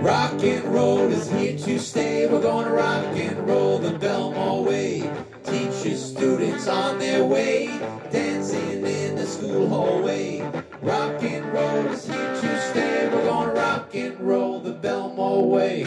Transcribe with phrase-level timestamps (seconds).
[0.00, 2.26] Rock and roll is here to stay.
[2.26, 5.10] We're gonna rock and roll the Bellmore way.
[5.44, 7.66] Teachers, students on their way,
[8.10, 10.40] dancing in the school hallway.
[10.80, 13.10] Rock and roll is here to stay.
[13.12, 15.84] We're gonna rock and roll the Bellmore way.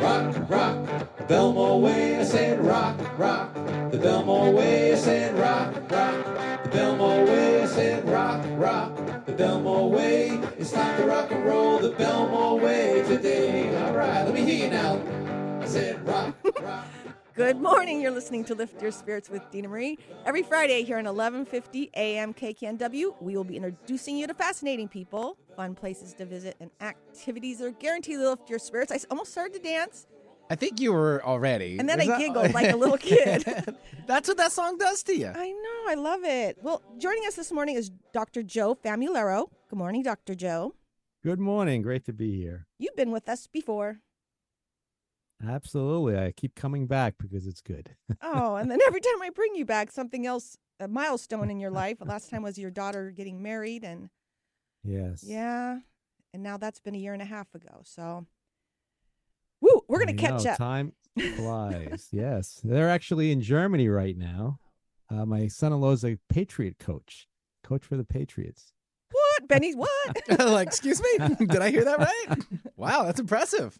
[0.00, 0.76] Rock, rock,
[1.28, 2.18] Bellmore way.
[2.18, 3.52] I said rock, rock,
[3.90, 4.92] the Bellmore way.
[4.92, 6.25] I said rock, rock,
[9.36, 10.30] Bellmore way.
[10.56, 13.68] It's time to rock and roll the Bellmore way today.
[13.84, 14.98] All right, let me hear you now.
[15.60, 16.86] I said rock, rock.
[17.34, 18.00] Good morning.
[18.00, 19.98] You're listening to Lift Your Spirits with Dina Marie.
[20.24, 25.36] Every Friday here on 1150 AM KKNW, we will be introducing you to fascinating people,
[25.54, 28.90] fun places to visit, and activities that are guaranteed to lift your spirits.
[28.90, 30.06] I almost started to dance,
[30.48, 31.76] I think you were already.
[31.78, 33.44] and then Is I that- giggled like a little kid.
[34.06, 35.32] That's what that song does to you.
[35.34, 35.90] I know.
[35.90, 36.58] I love it.
[36.62, 38.42] Well, joining us this morning is Dr.
[38.44, 39.48] Joe Famularo.
[39.68, 40.34] Good morning, Dr.
[40.36, 40.74] Joe.
[41.24, 41.82] Good morning.
[41.82, 42.66] Great to be here.
[42.78, 43.98] You've been with us before.
[45.46, 46.16] Absolutely.
[46.18, 47.96] I keep coming back because it's good.
[48.22, 51.70] Oh, and then every time I bring you back, something else, a milestone in your
[51.70, 51.98] life.
[52.00, 54.08] Last time was your daughter getting married, and
[54.84, 55.22] yes.
[55.26, 55.78] yeah,
[56.32, 57.80] and now that's been a year and a half ago.
[57.84, 58.26] So,
[59.60, 60.58] woo, we're gonna I catch know, up.
[60.58, 60.92] Time
[61.36, 62.08] flies.
[62.12, 62.60] yes.
[62.64, 64.58] They're actually in Germany right now.
[65.10, 67.28] Uh, my son in law is a Patriot coach,
[67.62, 68.72] coach for the Patriots.
[69.12, 69.72] What, Benny?
[69.74, 69.88] What?
[70.38, 71.36] like, excuse me?
[71.46, 72.38] Did I hear that right?
[72.76, 73.78] Wow, that's impressive.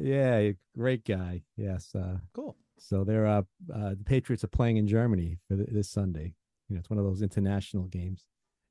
[0.00, 1.42] Yeah, great guy.
[1.56, 1.94] Yes.
[1.94, 2.56] Uh, Cool.
[2.78, 3.42] so they're uh,
[3.74, 6.34] uh, the Patriots are playing in Germany for th- this Sunday.
[6.68, 8.26] You know, it's one of those international games.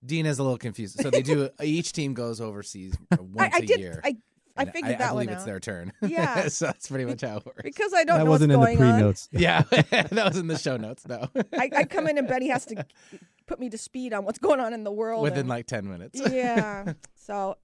[0.05, 0.99] Dean is a little confused.
[1.01, 1.49] So they do.
[1.61, 3.79] Each team goes overseas once I, I a did.
[3.79, 3.99] year.
[4.03, 4.17] I
[4.57, 5.93] I And figured I, that believe one it's out their turn.
[6.01, 6.47] Yeah.
[6.47, 7.61] so that's pretty much how it works.
[7.63, 8.17] because I don't know.
[8.19, 8.91] that know wasn't what's in going the on.
[8.99, 9.29] pre-notes.
[9.31, 9.61] yeah,
[10.11, 11.07] that was in the show notes.
[11.07, 11.27] No,
[11.57, 12.85] I, I come in and Benny has to
[13.45, 15.23] put me to speed on what's going on in the world.
[15.23, 16.19] within and- like ten minutes.
[16.31, 16.93] yeah.
[17.15, 17.57] So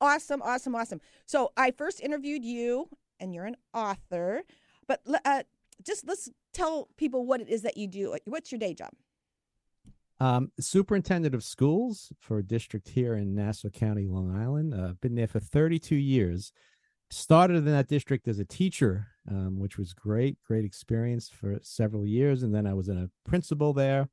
[0.00, 1.00] awesome, awesome, awesome.
[1.26, 2.88] So I first interviewed you,
[3.20, 4.42] and you're an author.
[4.86, 5.42] But uh,
[5.84, 8.16] just let's tell people what it is that you do.
[8.24, 8.90] What's your day job?
[10.20, 14.74] Um, superintendent of schools for a district here in Nassau County, Long Island.
[14.74, 16.52] Uh, been there for 32 years.
[17.10, 22.04] Started in that district as a teacher, um, which was great, great experience for several
[22.04, 22.42] years.
[22.42, 24.08] And then I was a principal there,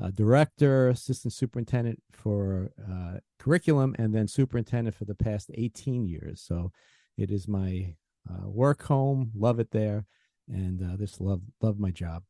[0.00, 6.40] a director, assistant superintendent for uh, curriculum, and then superintendent for the past 18 years.
[6.40, 6.72] So
[7.16, 7.94] it is my
[8.28, 9.30] uh, work home.
[9.36, 10.06] Love it there,
[10.48, 12.24] and uh, just love love my job.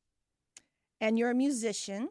[1.00, 2.08] And you're a musician.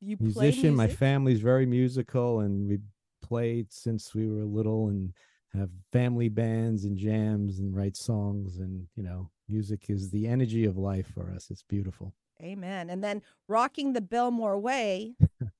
[0.00, 0.74] You play musician.
[0.74, 2.78] My family's very musical, and we
[3.22, 5.12] played since we were little, and
[5.54, 8.58] have family bands and jams and write songs.
[8.58, 11.50] And you know, music is the energy of life for us.
[11.50, 12.14] It's beautiful.
[12.42, 12.90] Amen.
[12.90, 15.14] And then rocking the Bellmore Way.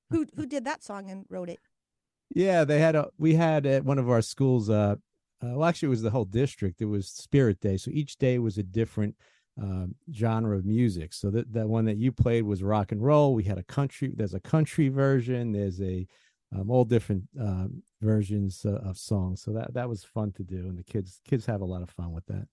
[0.09, 1.59] who who did that song and wrote it?
[2.33, 3.09] Yeah, they had a.
[3.17, 4.69] We had at one of our schools.
[4.69, 4.95] Uh,
[5.41, 6.81] uh, well, actually, it was the whole district.
[6.81, 9.15] It was Spirit Day, so each day was a different
[9.59, 11.13] um, genre of music.
[11.13, 13.33] So that that one that you played was rock and roll.
[13.33, 14.11] We had a country.
[14.15, 15.51] There's a country version.
[15.51, 16.07] There's a
[16.55, 19.41] um, all different um, versions uh, of songs.
[19.41, 21.89] So that that was fun to do, and the kids kids have a lot of
[21.89, 22.47] fun with that.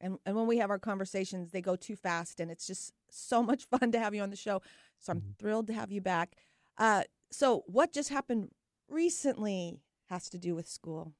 [0.00, 3.42] And and when we have our conversations, they go too fast, and it's just so
[3.42, 4.60] much fun to have you on the show.
[4.98, 5.36] So I'm Mhm.
[5.38, 6.36] thrilled to have you back.
[6.78, 8.50] Uh, so what just happened
[8.88, 11.14] recently has to do with school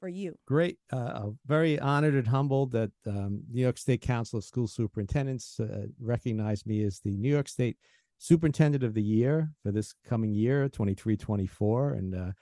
[0.00, 0.34] for you.
[0.46, 5.60] Great, uh, very honored and humbled that um, New York State Council of School Superintendents
[5.60, 7.76] uh, recognized me as the New York State
[8.18, 11.92] Superintendent of the Year for this coming year, 23 24.
[11.92, 12.32] And, uh,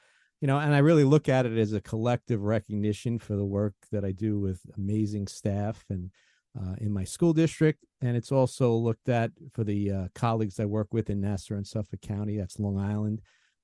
[0.40, 3.74] you know, and I really look at it as a collective recognition for the work
[3.92, 6.10] that I do with amazing staff and
[6.58, 7.84] uh, in my school district.
[8.00, 11.66] And it's also looked at for the uh, colleagues I work with in Nassau and
[11.66, 13.20] Suffolk County, that's Long Island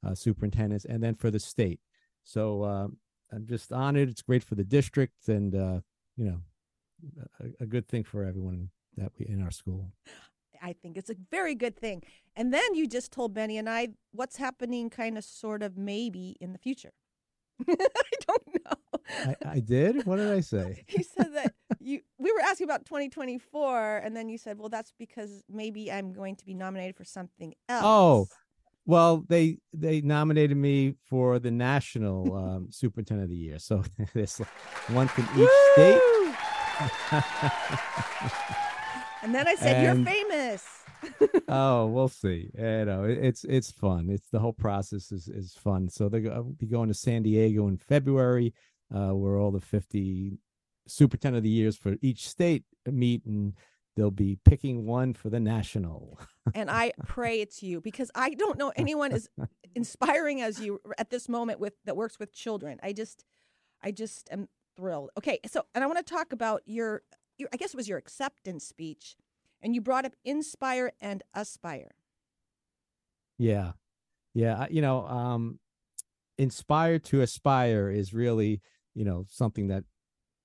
[0.06, 1.80] uh, superintendents, and then for the state.
[2.24, 2.88] So, uh,
[3.34, 4.08] I'm just honored.
[4.08, 5.80] It's great for the district, and uh,
[6.16, 6.40] you know,
[7.40, 9.92] a, a good thing for everyone that we in our school.
[10.62, 12.02] I think it's a very good thing.
[12.36, 16.36] And then you just told Benny and I what's happening, kind of, sort of, maybe
[16.40, 16.92] in the future.
[17.68, 17.76] I
[18.26, 19.00] don't know.
[19.10, 20.06] I, I did.
[20.06, 20.84] What did I say?
[20.88, 21.54] you said that
[21.84, 26.12] you we were asking about 2024 and then you said well that's because maybe i'm
[26.12, 28.26] going to be nominated for something else Oh,
[28.86, 33.58] well, they they nominated me for the national um, superintendent of the year.
[33.58, 33.82] So
[34.14, 34.38] there's
[34.88, 36.00] one from each state.
[39.22, 40.64] And then i said And- you're famous
[41.48, 42.50] oh, we'll see.
[42.56, 44.08] You know, it- it's it's fun.
[44.10, 45.88] It's the whole process is is fun.
[45.90, 48.54] So they will be going to San Diego in February,
[48.94, 50.38] uh, where all the fifty
[50.86, 53.52] superintendent of the years for each state meet, and
[53.96, 56.18] they'll be picking one for the national.
[56.54, 59.28] and i pray it's you because i don't know anyone as
[59.74, 62.78] inspiring as you at this moment with that works with children.
[62.82, 63.24] I just,
[63.82, 65.10] I just am thrilled.
[65.18, 67.02] Okay, so and I want to talk about your,
[67.38, 69.16] your, I guess it was your acceptance speech,
[69.62, 71.92] and you brought up inspire and aspire.
[73.38, 73.72] Yeah,
[74.32, 74.66] yeah.
[74.70, 75.58] You know, um,
[76.38, 78.60] inspire to aspire is really,
[78.94, 79.84] you know, something that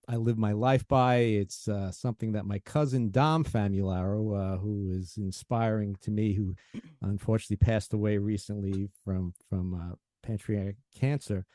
[0.10, 1.18] I live my life by.
[1.18, 6.56] It's uh, something that my cousin Dom Famularo, uh, who is inspiring to me, who
[7.04, 11.46] unfortunately passed away recently from from uh, pancreatic cancer,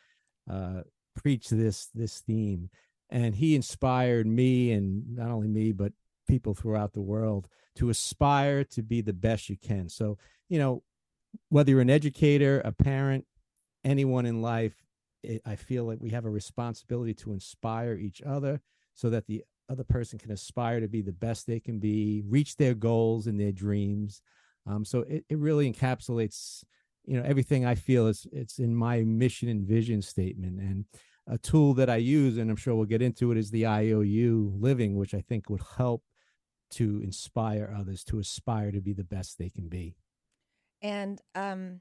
[0.49, 0.83] uh,
[1.17, 2.71] preached this this theme,
[3.11, 5.93] and he inspired me, and not only me, but
[6.29, 9.89] people throughout the world to aspire to be the best you can.
[9.89, 10.17] So,
[10.49, 10.85] you know,
[11.49, 13.27] whether you're an educator, a parent,
[13.85, 14.84] anyone in life,
[15.25, 18.61] it, I feel like we have a responsibility to inspire each other
[18.95, 22.57] so that the other person can aspire to be the best they can be, reach
[22.57, 24.23] their goals and their dreams.
[24.67, 26.65] Um, so it, it really encapsulates,
[27.05, 30.61] you know, everything I feel is it's in my mission and vision statement.
[30.61, 30.85] And
[31.27, 34.55] a tool that I use, and I'm sure we'll get into it, is the IOU
[34.59, 36.03] living, which I think would help
[36.73, 39.97] to inspire others to aspire to be the best they can be.
[40.83, 41.81] And um,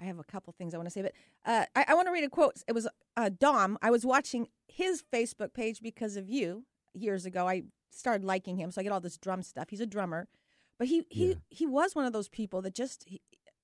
[0.00, 1.12] I have a couple things I want to say, but
[1.44, 2.56] uh, I, I want to read a quote.
[2.66, 3.78] It was uh, Dom.
[3.82, 7.48] I was watching his Facebook page because of you years ago.
[7.48, 9.68] I started liking him, so I get all this drum stuff.
[9.70, 10.28] He's a drummer,
[10.78, 11.34] but he he Yeah.
[11.50, 13.20] he was one of those people that just he,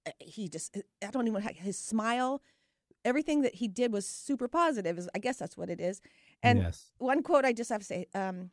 [0.06, 2.40] uh, he just I don't even his smile,
[3.04, 4.98] everything that he did was super positive.
[4.98, 6.00] Is I guess that's what it is.
[6.42, 6.92] And yes.
[6.98, 8.06] one quote I just have to say.
[8.14, 8.50] Um,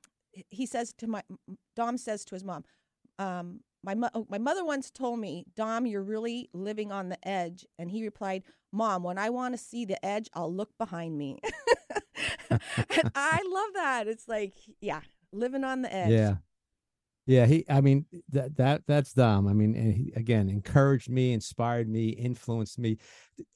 [0.49, 1.23] he says to my
[1.75, 2.65] Dom says to his mom,
[3.19, 7.27] um, my mo- oh, my mother once told me, Dom, you're really living on the
[7.27, 7.65] edge.
[7.77, 11.39] And he replied, Mom, when I want to see the edge, I'll look behind me.
[12.49, 14.07] and I love that.
[14.07, 15.01] It's like, yeah,
[15.31, 16.11] living on the edge.
[16.11, 16.35] Yeah.
[17.27, 19.47] Yeah, he I mean that that that's Dom.
[19.47, 22.97] I mean and he, again encouraged me, inspired me, influenced me.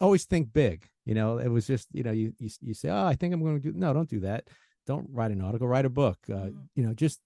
[0.01, 1.37] Always think big, you know.
[1.37, 3.71] It was just, you know, you you, you say, "Oh, I think I'm going to
[3.71, 4.47] do No, don't do that.
[4.87, 6.17] Don't write an article, write a book.
[6.27, 6.67] Uh, Mhm.
[6.75, 7.19] you know, just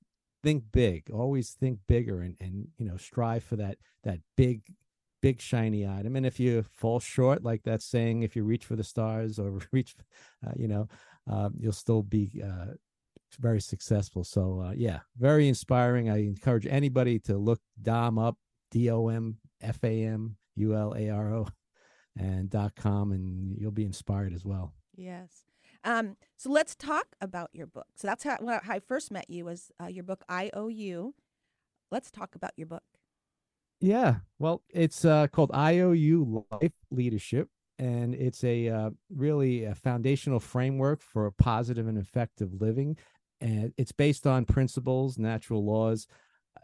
[0.43, 1.09] think big.
[1.11, 4.61] Always think bigger and and you know, strive for that that big
[5.21, 6.15] big shiny item.
[6.15, 9.61] And if you fall short like that saying if you reach for the stars or
[9.71, 9.95] reach
[10.45, 10.87] uh, you know,
[11.31, 12.73] uh, you'll still be uh
[13.39, 14.23] very successful.
[14.23, 16.09] So uh, yeah, very inspiring.
[16.09, 18.37] I encourage anybody to look Dom up,
[18.69, 21.47] D O M F A M U L A R O,
[22.17, 24.73] and dot com, and you'll be inspired as well.
[24.95, 25.31] Yes.
[25.83, 27.87] Um, so let's talk about your book.
[27.95, 31.13] So that's how, how I first met you was uh, your book IOU.
[31.91, 32.83] Let's talk about your book.
[33.81, 40.39] Yeah, well, it's uh, called IOU Life Leadership, and it's a uh, really a foundational
[40.39, 42.97] framework for positive and effective living,
[43.41, 46.07] and it's based on principles, natural laws.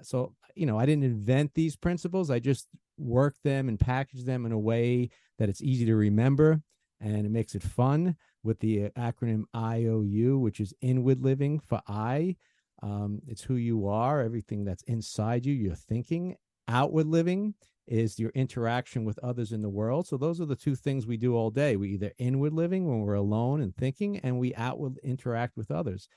[0.01, 4.45] So you know, I didn't invent these principles; I just worked them and packaged them
[4.45, 6.61] in a way that it's easy to remember,
[7.01, 11.81] and it makes it fun with the uh, acronym IOU, which is inward living for
[11.87, 12.35] I.
[12.81, 16.35] Um, it's who you are, everything that's inside you, your thinking,
[16.67, 17.55] outward living
[17.87, 20.07] is your interaction with others in the world.
[20.07, 21.75] So those are the two things we do all day.
[21.75, 26.07] We either inward living when we're alone and thinking, and we outward interact with others.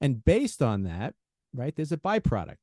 [0.00, 1.14] And based on that,
[1.52, 2.56] right, there's a byproduct.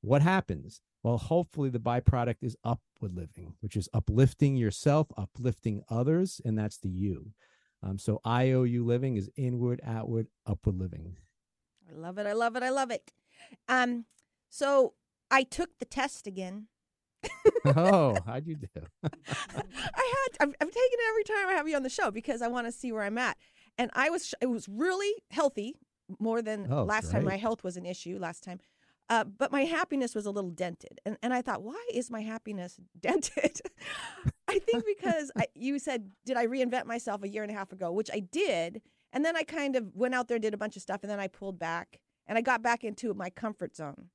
[0.00, 0.80] What happens?
[1.02, 6.78] Well, hopefully the byproduct is upward living, which is uplifting yourself, uplifting others, and that's
[6.78, 7.32] the you.
[7.82, 11.16] Um, so IOU living is inward, outward, upward living.
[11.90, 12.26] I love it.
[12.26, 12.62] I love it.
[12.62, 13.10] I love it.
[13.68, 14.04] Um,
[14.48, 14.94] so
[15.30, 16.66] I took the test again.
[17.64, 18.68] oh, how'd you do?
[19.02, 22.42] I had I'm, I'm taking it every time I have you on the show because
[22.42, 23.36] I want to see where I'm at.
[23.78, 25.76] And I was it was really healthy
[26.18, 27.24] more than Oh, last time.
[27.24, 28.60] My health was an issue last time.
[29.08, 32.20] Uh, but my happiness was a little dented, and and I thought, why is my
[32.20, 33.60] happiness dented?
[34.50, 37.72] I think because I, you said, did I reinvent myself a year and a half
[37.72, 40.58] ago, which I did, and then I kind of went out there, and did a
[40.58, 43.76] bunch of stuff, and then I pulled back, and I got back into my comfort
[43.76, 44.08] zone,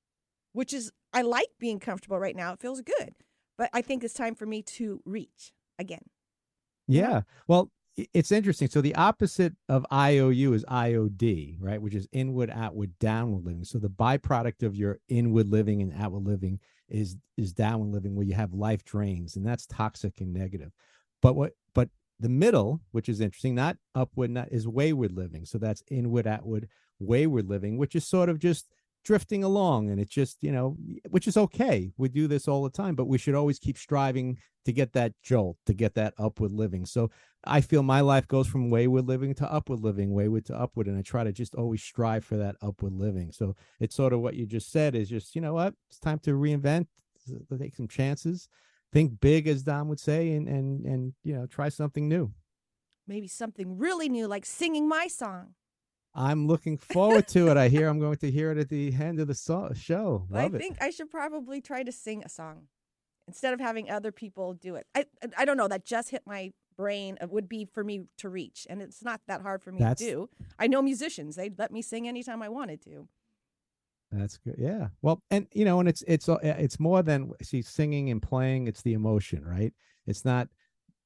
[0.54, 2.54] which is I like being comfortable right now.
[2.54, 3.16] It feels good,
[3.58, 6.04] but I think it's time for me to reach again.
[6.88, 7.22] Yeah.
[7.48, 7.72] Well,
[8.14, 8.68] it's interesting.
[8.70, 11.82] So the opposite of IOU is IOD, right?
[11.82, 13.64] Which is inward, outward, downward living.
[13.64, 18.26] So the byproduct of your inward living and outward living is is downward living where
[18.26, 20.72] you have life drains and that's toxic and negative.
[21.22, 21.90] But what but
[22.20, 25.46] the middle, which is interesting, not upward, not is wayward living.
[25.46, 28.68] So that's inward, outward, wayward living, which is sort of just
[29.06, 30.76] drifting along and it just, you know,
[31.10, 31.92] which is okay.
[31.98, 35.14] We do this all the time, but we should always keep striving to get that
[35.24, 36.86] jolt, to get that upward living.
[36.86, 37.12] So
[37.46, 40.98] I feel my life goes from wayward living to upward living, wayward to upward, and
[40.98, 43.32] I try to just always strive for that upward living.
[43.32, 46.20] So it's sort of what you just said is just, you know what, it's time
[46.20, 46.88] to reinvent,
[47.60, 48.50] take some chances,
[48.92, 52.32] think big, as Dom would say, and and and you know, try something new.
[53.08, 55.54] Maybe something really new, like singing my song.
[56.16, 57.58] I'm looking forward to it.
[57.58, 60.28] I hear I'm going to hear it at the end of the so- show.
[60.34, 60.60] I Love it.
[60.62, 62.68] think I should probably try to sing a song
[63.28, 64.88] instead of having other people do it.
[64.96, 65.68] I I- I don't know.
[65.68, 67.18] That just hit my brain.
[67.22, 69.98] It would be for me to reach, and it's not that hard for me That's-
[70.00, 70.30] to do.
[70.58, 73.08] I know musicians; they'd let me sing anytime I wanted to.
[74.12, 74.56] That's good.
[74.58, 74.90] Yeah.
[75.02, 78.68] Well, and you know, and it's it's uh, it's more than she's singing and playing.
[78.68, 79.74] It's the emotion, right?
[80.08, 80.48] It's not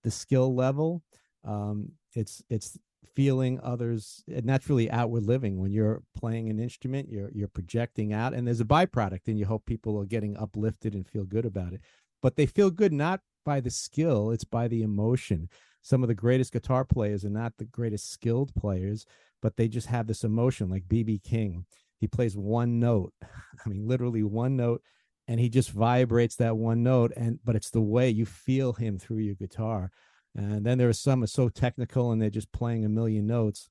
[0.04, 1.02] the skill level.
[1.44, 2.78] Um, it's it's
[3.16, 5.60] feeling others, and that's really outward living.
[5.60, 9.46] When you're playing an instrument, you're you're projecting out, and there's a byproduct, and you
[9.46, 11.82] hope people are getting uplifted and feel good about it.
[12.22, 15.50] But they feel good not by the skill; it's by the emotion.
[15.82, 19.06] Some of the greatest guitar players are not the greatest skilled players,
[19.42, 21.66] but they just have this emotion, like BB King
[22.00, 23.14] he plays one note
[23.66, 24.82] i mean literally one note
[25.28, 28.98] and he just vibrates that one note and but it's the way you feel him
[28.98, 29.92] through your guitar
[30.36, 33.70] and then there are some are so technical and they're just playing a million notes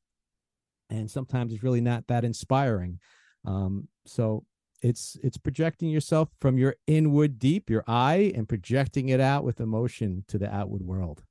[0.90, 2.98] and sometimes it's really not that inspiring
[3.44, 4.44] um, so
[4.82, 9.60] it's it's projecting yourself from your inward deep your eye and projecting it out with
[9.60, 11.24] emotion to the outward world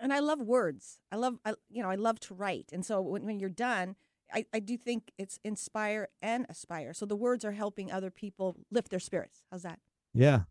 [0.00, 1.00] And I love words.
[1.10, 2.70] I love, I, you know, I love to write.
[2.72, 3.96] And so when, when you're done,
[4.32, 6.92] I, I do think it's inspire and aspire.
[6.94, 9.42] So the words are helping other people lift their spirits.
[9.50, 9.80] How's that?
[10.14, 10.42] yeah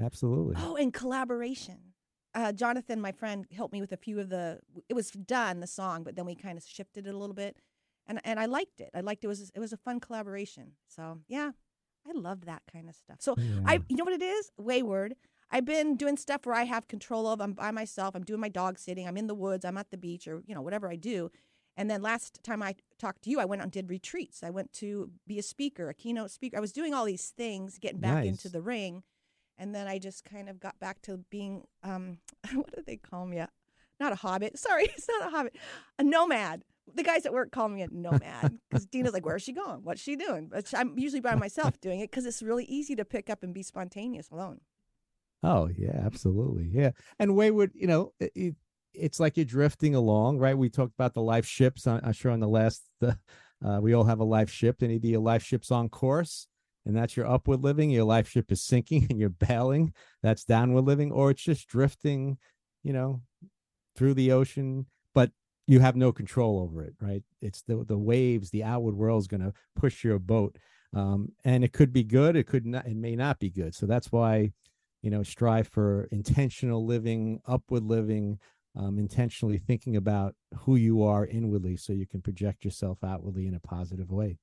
[0.00, 1.93] absolutely Oh, and collaboration.
[2.34, 4.58] Uh, Jonathan, my friend, helped me with a few of the.
[4.88, 7.56] It was done the song, but then we kind of shifted it a little bit,
[8.06, 8.90] and and I liked it.
[8.94, 9.26] I liked it.
[9.26, 10.72] it was it was a fun collaboration.
[10.88, 11.52] So yeah,
[12.06, 13.18] I love that kind of stuff.
[13.20, 15.14] So I, you know what it is, wayward.
[15.50, 17.40] I've been doing stuff where I have control of.
[17.40, 18.16] I'm by myself.
[18.16, 19.06] I'm doing my dog sitting.
[19.06, 19.64] I'm in the woods.
[19.64, 21.30] I'm at the beach, or you know whatever I do.
[21.76, 24.42] And then last time I talked to you, I went and did retreats.
[24.44, 26.56] I went to be a speaker, a keynote speaker.
[26.56, 29.02] I was doing all these things, getting back into the ring
[29.58, 32.18] and then I just kind of got back to being um
[32.54, 33.38] what do they call me?
[33.38, 33.48] A,
[34.00, 34.58] not a hobbit.
[34.66, 35.56] Sorry, it's not a hobbit.
[35.98, 36.62] A nomad.
[36.94, 39.80] The guys at work call me a nomad because Dina's like, "Where's she going?
[39.84, 43.04] What's she doing?" But I'm usually by myself doing it because it's really easy to
[43.04, 44.60] pick up and be spontaneous alone.
[45.42, 46.68] Oh yeah, absolutely.
[46.72, 48.56] Yeah, and wayward, you know, it, it-
[48.96, 50.56] it's like you're drifting along, right?
[50.56, 51.84] We talked about the life ships.
[51.84, 53.14] I'm, sure on the last, uh,
[53.60, 56.46] uh, we all have a life ship, and either your life ship's on course,
[56.86, 57.90] and that's your upward living.
[57.90, 59.92] Your life ship is sinking, and you're bailing.
[60.22, 62.38] That's downward living, or it's just drifting,
[62.82, 63.22] you know,
[63.96, 65.30] through the ocean, but
[65.66, 67.22] you have no control over it, right?
[67.40, 70.56] It's the the waves, the outward world is going to push your boat,
[70.94, 73.74] um, and it could be good, it could not, it may not be good.
[73.74, 74.52] So that's why
[75.04, 78.38] you know strive for intentional living upward living
[78.76, 83.54] um, intentionally thinking about who you are inwardly so you can project yourself outwardly in
[83.54, 84.38] a positive way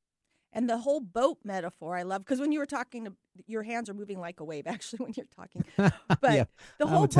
[0.53, 3.13] And the whole boat metaphor, I love because when you were talking, to,
[3.47, 4.67] your hands are moving like a wave.
[4.67, 6.43] Actually, when you're talking, but yeah
[6.77, 7.17] the whole boat,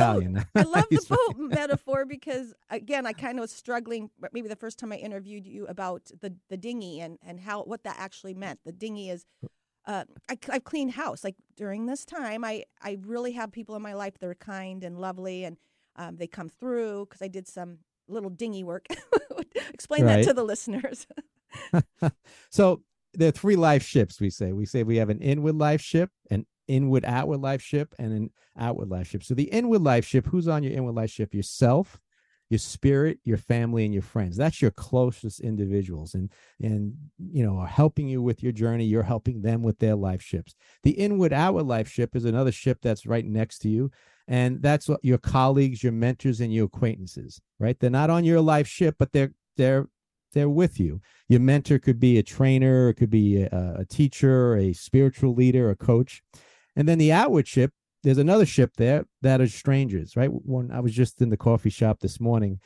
[0.54, 4.10] I love the boat metaphor because again, I kind of was struggling.
[4.32, 7.84] Maybe the first time I interviewed you about the the dinghy and and how what
[7.84, 8.60] that actually meant.
[8.64, 9.24] The dinghy is.
[9.84, 11.24] Uh, I, I've cleaned house.
[11.24, 14.84] Like during this time, I, I really have people in my life that are kind
[14.84, 15.56] and lovely, and
[15.96, 18.86] um, they come through because I did some little dinghy work.
[19.74, 21.08] Explain that to the listeners.
[22.50, 22.82] so
[23.14, 24.52] there are three life ships we say.
[24.52, 28.30] We say we have an inward life ship an inward outward life ship and an
[28.58, 29.22] outward life ship.
[29.22, 31.34] So the inward life ship who's on your inward life ship?
[31.34, 32.00] Yourself
[32.52, 34.36] your spirit your family and your friends.
[34.36, 38.84] That's your closest individuals and and you know are helping you with your journey.
[38.84, 40.54] You're helping them with their life ships.
[40.82, 43.90] The inward outward life ship is another ship that's right next to you
[44.28, 47.80] and that's what your colleagues your mentors and your acquaintances right?
[47.80, 49.88] They're not on your life ship but they're they're
[50.34, 51.00] they're with you
[51.32, 55.70] your mentor could be a trainer it could be a, a teacher a spiritual leader
[55.70, 56.22] a coach.
[56.76, 57.72] And then the outward ship
[58.02, 60.30] there's another ship there that are strangers right?
[60.30, 62.60] When i was just in the coffee shop this morning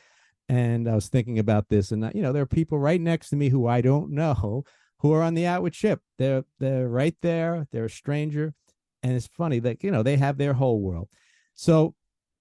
[0.49, 3.31] and i was thinking about this and uh, you know there are people right next
[3.31, 4.65] to me who i don't know
[5.01, 6.01] who are on the outward ship.
[6.19, 8.55] They're they're right there they're a stranger
[9.03, 11.09] and it's funny that you know they have their whole world.
[11.55, 11.95] So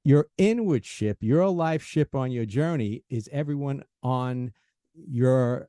[0.03, 4.51] your inward ship your life ship on your journey is everyone on
[4.93, 5.67] your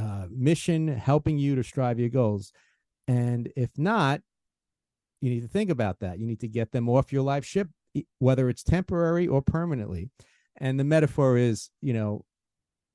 [0.00, 2.52] uh, mission helping you to strive your goals.
[3.08, 4.20] And if not
[5.20, 6.18] you need to think about that.
[6.18, 7.68] You need to get them off your life ship
[8.18, 10.10] whether it's temporary or permanently.
[10.56, 12.24] And the metaphor is you know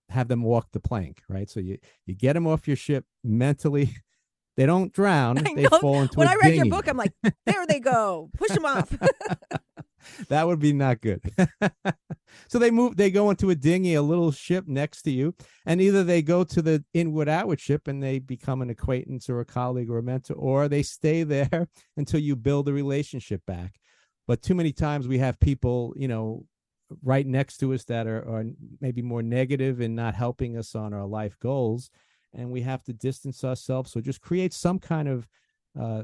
[0.09, 1.50] have them walk the plank right?
[1.50, 3.95] So you you get them off your ship mentally.
[4.57, 5.38] They don't drown.
[5.38, 5.79] I they know.
[5.79, 6.69] fall into when a I read your dinghy.
[6.71, 8.93] book, I'm like, there they go, push them off.
[10.30, 11.22] that would be not good.
[12.48, 15.36] so they move, they go into a dinghy, a little ship next to you,
[15.66, 19.39] and either they go to the inward outward ship and they become an acquaintance or
[19.39, 23.75] a colleague or a mentor, or they stay there until you build a relationship back.
[24.28, 26.46] but too many times we have people, you know,
[27.04, 28.46] right next to us that are, are
[28.82, 31.92] maybe more negative and not helping us on our life goals
[32.34, 35.28] and we have to distance ourselves so just create some kind of
[35.80, 36.04] uh,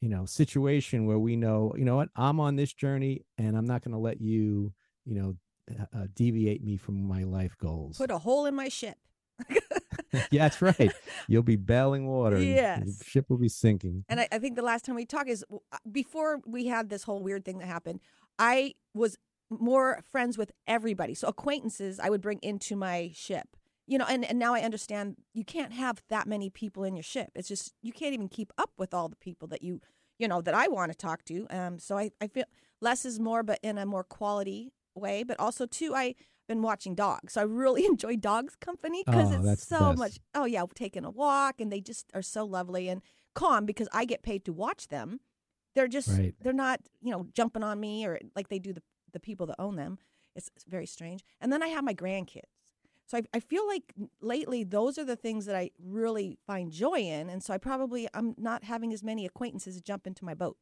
[0.00, 3.64] you know situation where we know you know what i'm on this journey and i'm
[3.66, 4.72] not going to let you
[5.04, 5.36] you know
[5.80, 8.96] uh, uh, deviate me from my life goals Put a hole in my ship.
[10.30, 10.92] yeah that's right
[11.28, 13.02] you'll be bailing water Yes.
[13.04, 15.78] ship will be sinking And I, I think the last time we talked is uh,
[15.90, 18.00] before we had this whole weird thing that happened.
[18.38, 19.16] I was
[19.50, 23.48] more friends with everybody, so acquaintances I would bring into my ship.
[23.86, 27.02] You know, and, and now I understand you can't have that many people in your
[27.04, 27.30] ship.
[27.34, 29.80] It's just you can't even keep up with all the people that you
[30.18, 31.46] you know that I want to talk to.
[31.50, 32.44] Um, so I, I feel
[32.80, 35.22] less is more, but in a more quality way.
[35.22, 36.14] But also too, I've
[36.48, 40.18] been watching dogs, so I really enjoy dogs' company because Oh, it's so much.
[40.34, 43.02] Oh yeah, taking a walk, and they just are so lovely and
[43.34, 45.20] calm because I get paid to watch them.
[45.74, 46.34] They're just Right.
[46.40, 49.56] they're not you know jumping on me or like they do the the people that
[49.60, 49.98] own them.
[50.34, 51.24] It's, it's very strange.
[51.40, 52.42] And then I have my grandkids.
[53.06, 56.98] So I, I feel like lately those are the things that I really find joy
[57.00, 60.56] in, and so I probably I'm not having as many acquaintances jump into my boat.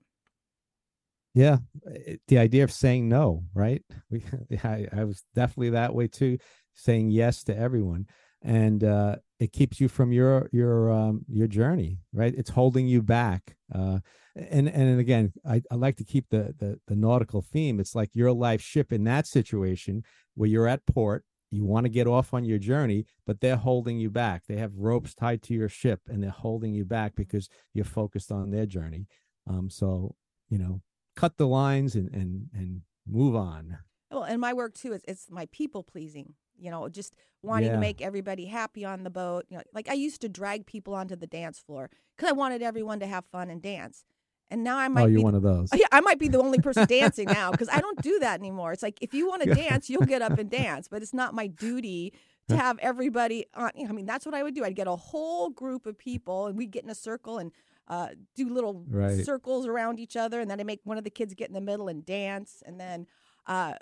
[1.35, 3.83] yeah it- the idea of saying no right?
[4.11, 4.23] We
[4.63, 6.39] I, I was definitely that way too
[6.75, 8.07] saying yes to everyone
[8.43, 12.35] and uh it keeps you from your your um your journey right?
[12.37, 14.01] It's holding you back uh
[14.37, 17.81] and and again i, I like to keep the, the the nautical theme.
[17.81, 20.03] It's like your life ship in that situation
[20.35, 21.25] where you're at port
[21.55, 24.73] you want to get off on your journey but they're holding you back they have
[24.77, 28.67] ropes tied to your ship and they're holding you back because you're focused on their
[28.67, 29.07] journey
[29.47, 30.15] um so
[30.49, 30.81] you know
[31.17, 33.79] cut the lines and and and move on
[34.11, 36.35] Well, and my work too is it's my people pleasing.
[36.57, 37.75] You know, just wanting Yeah.
[37.75, 39.45] to make everybody happy on the boat.
[39.49, 42.63] You know, like I used to drag people onto the dance floor because I wanted
[42.63, 44.05] everyone to have fun and dance.
[44.51, 46.29] And now I might oh be you're the- one of those Yeah, I might be
[46.29, 48.73] the only person dancing now because I don't do that anymore.
[48.73, 51.35] It's like if you want to dance, you'll get up and dance, but it's not
[51.35, 52.13] my duty
[52.49, 53.71] to have everybody on.
[53.89, 54.65] I mean, that's what I would do.
[54.65, 57.51] I'd get a whole group of people, and we'd get in a circle and
[57.89, 59.25] uh, do little Right.
[59.25, 61.61] circles around each other, and then I make one of the kids get in the
[61.61, 63.07] middle and dance, and then.
[63.47, 63.75] Uh,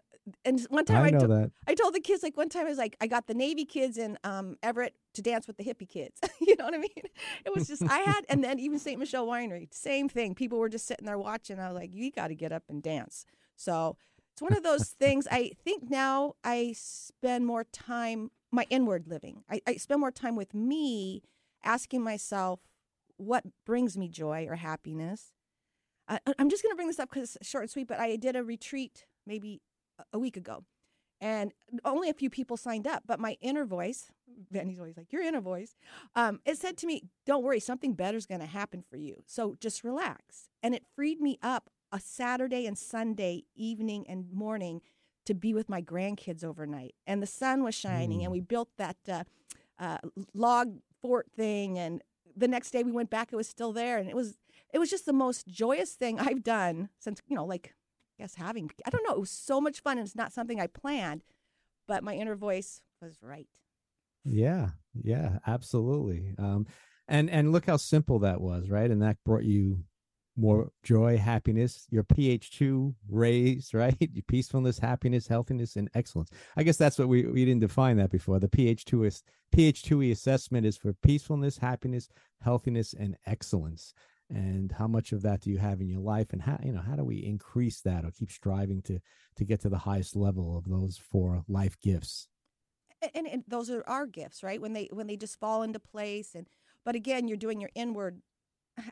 [0.44, 2.66] and one time i I, know to- that I told the kids like one time
[2.66, 5.64] I was like I got the Navy kids in um, Everett to dance with the
[5.64, 6.20] hippie kids.
[6.40, 6.90] you know what I mean?
[7.44, 8.98] It was just I had, and then even St.
[8.98, 10.34] Michelle Winery, same thing.
[10.34, 11.58] People were just sitting there watching.
[11.58, 13.26] I was like, you got to get up and dance.
[13.56, 13.96] So
[14.32, 15.26] it's one of those things.
[15.30, 19.44] I think now I spend more time my inward living.
[19.50, 21.22] I, I spend more time with me,
[21.64, 22.60] asking myself
[23.16, 25.32] what brings me joy or happiness.
[26.08, 27.88] I, I'm just going to bring this up because it's short and sweet.
[27.88, 29.60] But I did a retreat maybe
[30.12, 30.64] a- week ago.
[31.20, 31.52] And
[31.84, 34.10] only a few people signed up but my inner voice
[34.50, 35.76] benny's always like your inner voice
[36.16, 39.22] um, it said to me don't worry something better is going to happen for you.
[39.26, 40.48] So just relax.
[40.64, 44.80] And it freed me up a saturday and sunday evening and morning
[45.26, 46.94] to be with my grandkids overnight.
[47.06, 49.22] And the sun was shining and we built that uh,
[49.78, 49.98] uh,
[50.34, 52.02] log fort thing and
[52.36, 53.98] the next day we went back it was still there.
[53.98, 54.38] And it was
[54.72, 57.74] it was just the most joyous thing i've done since you know like
[58.18, 60.66] guess having I don't know it was so much fun and it's not something I
[60.66, 61.24] planned
[61.88, 63.48] but my inner voice was right
[64.24, 66.34] Yeah, yeah, absolutely.
[66.38, 66.66] Um,
[67.08, 68.90] and and look how simple that was, right?
[68.90, 69.84] And that brought you
[70.36, 73.96] more joy, happiness, your pH two raised, right?
[74.00, 76.30] Your peacefulness, happiness, healthiness, and excellence.
[76.56, 78.38] I guess that's what we we didn't define that before.
[78.38, 79.22] The pH two is
[79.52, 82.08] pH two E assessment is for peacefulness, happiness,
[82.42, 83.92] healthiness, and excellence.
[84.32, 86.80] And how much of that do you have in your life, and how you know
[86.80, 89.00] how do we increase that or keep striving to
[89.36, 92.28] to get to the highest level of those four life gifts?
[93.14, 96.36] And, and those are our gifts right when they when they just fall into place
[96.36, 96.46] and
[96.84, 98.22] but again you're doing your inward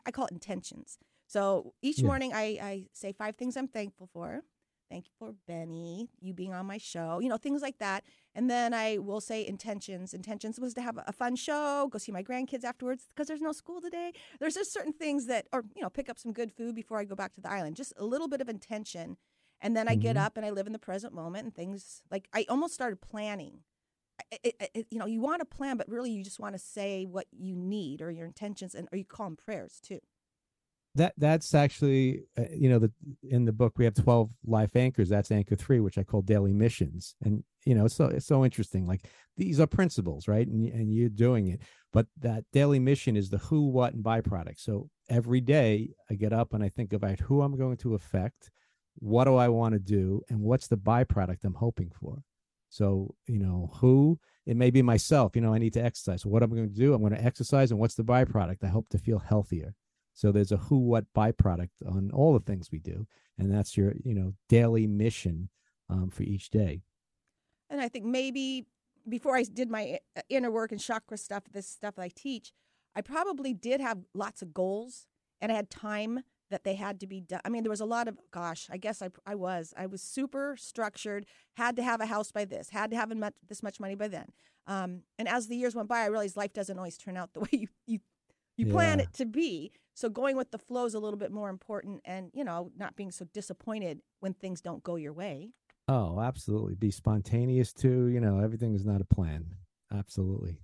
[0.05, 2.03] I call it intentions so each Yeah.
[2.03, 4.43] morning I, I say five things I'm thankful for
[4.91, 8.03] thank you for Benny you being on my show you know things like that
[8.35, 12.11] and then I will say intentions intentions was to have a fun show go see
[12.11, 15.81] my grandkids afterwards because there's no school today there's just certain things that or you
[15.81, 18.05] know pick up some good food before I go back to the island just a
[18.05, 19.17] little bit of intention
[19.61, 20.25] and then I get Mhm.
[20.25, 23.63] up and I live in the present moment and things like I almost started planning
[24.31, 26.59] it, it, it- you know, you want to plan, but really you just want to
[26.59, 29.99] say what you need or your intentions, and or you call them prayers too.
[30.95, 32.91] That that's actually uh, you know the
[33.23, 35.09] in the book we have 12 life anchors.
[35.09, 37.15] That's anchor 3 which i call daily missions.
[37.23, 38.85] And you know so it's so interesting.
[38.85, 39.05] Like
[39.37, 40.47] these are principles right?
[40.47, 41.61] And, and you're doing it.
[41.93, 44.59] But that daily mission is the who what and byproduct.
[44.59, 48.49] So every day i get up and i think about who i'm going to affect
[48.95, 52.23] what do i want to do and what's the byproduct i'm hoping for?
[52.69, 55.35] So you know who it may be myself.
[55.35, 56.25] You know i need to exercise.
[56.25, 56.93] What i'm going to do?
[56.93, 58.61] I'm going to exercise and what's the byproduct?
[58.61, 59.73] I hope to feel healthier
[60.13, 63.93] So there's a who what byproduct on all the things we do, and that's your
[64.03, 65.49] you know daily mission
[65.89, 66.81] um, for each day.
[67.69, 68.65] And I think maybe
[69.07, 72.51] before I did my uh, inner work and chakra stuff, this stuff I teach,
[72.95, 75.07] I probably did have lots of goals
[75.39, 76.21] and I had time
[76.51, 77.39] that they had to be done.
[77.45, 79.73] I mean, there was a lot of, gosh, I guess I, I was.
[79.77, 83.11] I was super structured, had to have a house by this, had to have
[83.47, 84.27] this much money by then.
[84.67, 87.39] Um, and as the years went by, I realized life doesn't always turn out the
[87.41, 87.99] way you, you,
[88.61, 88.73] you yeah.
[88.73, 89.71] plan it to be.
[89.95, 92.95] So going with the flow is a little bit more important and, you know, not
[92.95, 95.49] being so disappointed when things don't go your way.
[95.87, 96.75] Oh, absolutely.
[96.75, 98.05] Be spontaneous too.
[98.07, 99.45] You know, everything is not a plan.
[99.91, 100.59] Absolutely.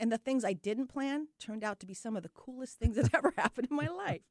[0.00, 2.96] And the things I didn't plan turned out to be some of the coolest things
[2.96, 4.22] that ever happened in my life.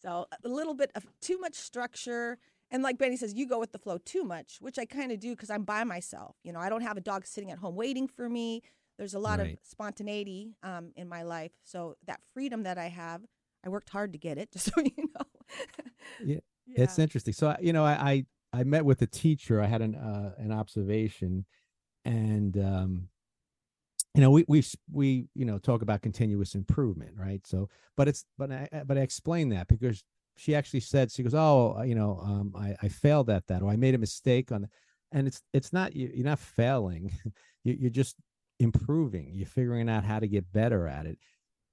[0.00, 2.38] So a little bit of too much structure.
[2.70, 5.20] And like Benny says, you go with the flow too much, which I kind of
[5.20, 6.36] do because I'm by myself.
[6.44, 8.62] You know, I don't have a dog sitting at home waiting for me.
[8.98, 9.52] There's a lot right.
[9.52, 11.52] of spontaneity um, in my life.
[11.64, 13.22] So that freedom that I have,
[13.64, 15.26] I worked hard to get it, just so you know.
[16.24, 17.32] yeah, yeah, it's interesting.
[17.32, 17.92] So you know, I,
[18.52, 19.62] I I met with a teacher.
[19.62, 21.46] I had an uh, an observation,
[22.04, 23.08] and um,
[24.14, 27.46] you know, we we we you know talk about continuous improvement, right?
[27.46, 30.02] So, but it's but I but I explained that because
[30.36, 33.62] she actually said she goes, oh, uh, you know, um, I I failed at that,
[33.62, 34.68] or I made a mistake on,
[35.12, 37.12] and it's it's not you, you're not failing,
[37.64, 38.16] you, you're just
[38.58, 39.32] improving.
[39.34, 41.18] You're figuring out how to get better at it,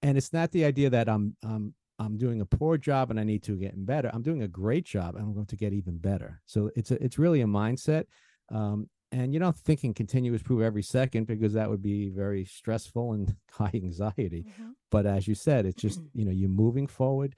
[0.01, 3.23] and it's not the idea that I'm i'm I'm doing a poor job and I
[3.23, 4.09] need to get better.
[4.13, 6.41] I'm doing a great job and I'm going to get even better.
[6.45, 8.05] So it's a, it's really a mindset.
[8.49, 13.13] Um, and you're not thinking continuous proof every second because that would be very stressful
[13.13, 14.45] and high anxiety.
[14.47, 14.71] Mm-hmm.
[14.91, 17.35] But as you said, it's just, you know, you're moving forward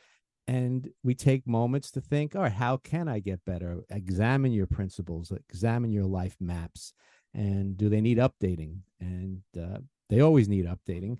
[0.47, 3.81] and we take moments to think, all right, how can I get better?
[3.89, 6.93] Examine your principles, examine your life maps.
[7.38, 8.80] And do they need updating?
[9.00, 11.17] And uh, they always need updating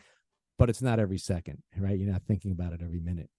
[0.58, 1.97] but it's not every second, right?
[1.97, 3.30] You're not thinking about it every minute.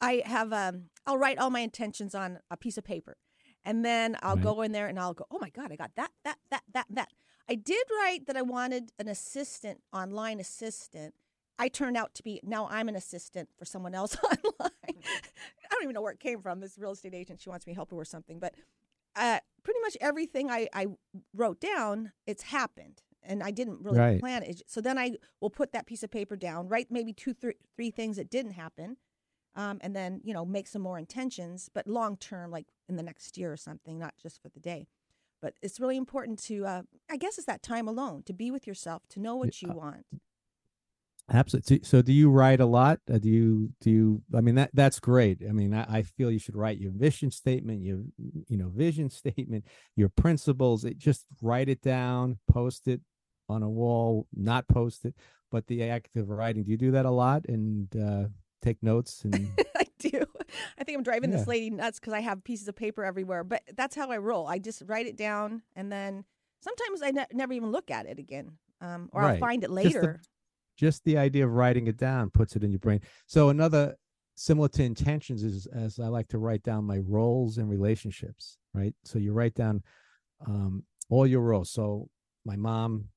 [0.00, 3.16] I have um I'll write all my intentions on a piece of paper.
[3.62, 4.44] And then I'll right.
[4.44, 6.86] go in there and I'll go, "Oh my god, I got that that that that
[6.90, 7.08] that."
[7.48, 11.14] I did write that I wanted an assistant, online assistant.
[11.58, 14.70] I turned out to be now I'm an assistant for someone else online.
[15.02, 16.60] I don't even know where it came from.
[16.60, 18.54] This real estate agent, she wants me to help her with something, but
[19.16, 20.86] uh, pretty much everything I, I
[21.34, 24.20] wrote down, it's happened and I didn't really right.
[24.20, 24.62] plan it.
[24.66, 27.90] So then I will put that piece of paper down, write maybe two, three, three
[27.90, 28.96] things that didn't happen,
[29.54, 33.02] um, and then you know make some more intentions, but long term, like in the
[33.02, 34.86] next year or something, not just for the day.
[35.42, 38.66] But it's really important to, uh, I guess, it's that time alone to be with
[38.66, 40.06] yourself, to know what you uh, want.
[41.32, 41.80] Absolutely.
[41.84, 42.98] So, do you write a lot?
[43.12, 44.22] Uh, do you do you?
[44.34, 45.42] I mean, that that's great.
[45.48, 48.00] I mean, I, I, feel you should write your vision statement, your
[48.48, 49.64] you know vision statement,
[49.94, 50.84] your principles.
[50.84, 53.00] It just write it down, post it,
[53.48, 55.14] on a wall, not post it,
[55.52, 56.64] but the act of writing.
[56.64, 58.24] Do you do that a lot and uh,
[58.60, 59.22] take notes?
[59.24, 60.24] And I do.
[60.78, 61.36] I think I'm driving yeah.
[61.36, 63.44] this lady nuts because I have pieces of paper everywhere.
[63.44, 64.48] But that's how I roll.
[64.48, 66.24] I just write it down, and then
[66.60, 69.34] sometimes I ne- never even look at it again, um, or right.
[69.34, 70.20] I'll find it later.
[70.80, 73.02] Just the, idea of writing it down puts it in your brain.
[73.26, 73.96] So another
[74.34, 78.56] similar to intentions is as I like to write down my roles and relationships.
[78.72, 78.94] Right.
[79.04, 79.82] So you write down
[80.46, 81.70] um, all your roles.
[81.70, 82.08] So
[82.46, 83.08] my mom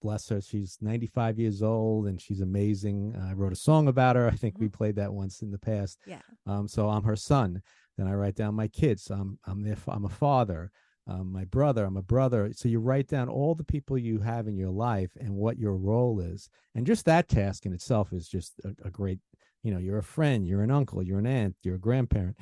[0.00, 0.40] bless her.
[0.40, 3.14] She's 95 years old and she's amazing.
[3.20, 4.26] I wrote a song about her.
[4.26, 4.64] I think mm-hmm.
[4.64, 5.98] we played that once in the past.
[6.06, 6.22] Yeah.
[6.46, 7.60] Um, so I'm her son.
[7.98, 9.10] Then I write down my kids.
[9.10, 10.70] I'm I'm their, I'm a father.
[11.06, 11.84] Um, my brother.
[11.84, 12.50] I'm a brother.
[12.54, 15.76] So you write down all the people you have in your life and what your
[15.76, 19.18] role is, and just that task in itself is just a, a great.
[19.62, 22.36] You know, you're a friend, you're an uncle, you're an aunt, you're a grandparent,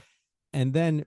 [0.53, 1.05] and then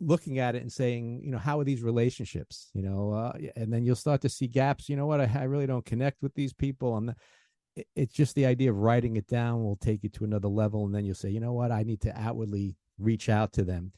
[0.00, 2.70] looking at it and saying, you know, how are these relationships?
[2.72, 4.88] You know, uh, and then you'll start to see gaps.
[4.88, 5.20] You know what?
[5.20, 6.96] I, I really don't connect with these people.
[6.96, 7.16] I'm not,
[7.76, 10.86] it, it's just the idea of writing it down will take you to another level,
[10.86, 11.72] and then you'll say, you know what?
[11.72, 13.92] I need to outwardly reach out to them,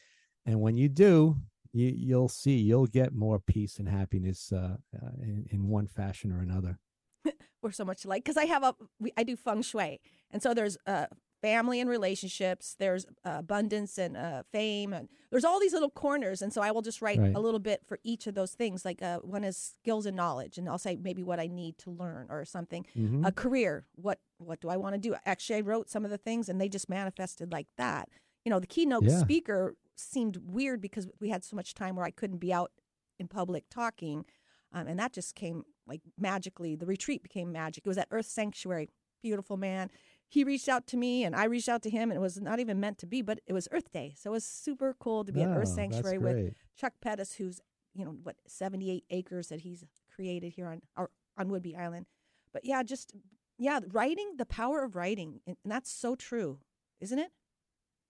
[0.47, 1.37] and when you do,
[1.73, 6.33] you, you'll see you'll get more peace and happiness uh, uh, in, in one fashion
[6.33, 6.79] or another.
[7.63, 10.55] We're so much alike because I have a we, I do feng shui, and so
[10.55, 11.07] there's uh,
[11.43, 12.77] family and relationships.
[12.79, 16.41] There's uh, abundance and uh, fame, and there's all these little corners.
[16.41, 17.35] And so I will just write right.
[17.35, 18.85] a little bit for each of those things.
[18.85, 21.91] Like uh, one is skills and knowledge, and I'll say maybe what I need to
[21.91, 22.87] learn or something.
[22.97, 23.27] Mm-hmm.
[23.27, 25.15] A career, what what do I want to do?
[25.27, 28.09] Actually, I wrote some of the things, and they just manifested like that.
[28.45, 29.19] You know, the keynote yeah.
[29.19, 32.73] speaker seemed weird because we had so much time where I couldn't be out
[33.19, 34.25] in public talking,
[34.73, 36.77] um, and that just came like magically.
[36.77, 37.87] The retreat became magic.
[37.87, 38.89] It was at Earth Sanctuary,
[39.23, 39.91] beautiful man
[40.33, 42.59] he reached out to me and I reached out to him and it was not
[42.59, 44.15] even meant to be, but it was Earth Day.
[44.17, 47.35] So it was super cool to be oh, at Earth oh, Sanctuary with Chuck Pettis,
[47.35, 47.61] who's,
[47.93, 52.07] you know, what, 78 acres that he's created here on or on Whidbey Island.
[52.51, 53.13] But yeah, just
[53.59, 55.41] yeah, writing, the power of writing.
[55.47, 56.61] And that's so true,
[56.99, 57.31] isn't it?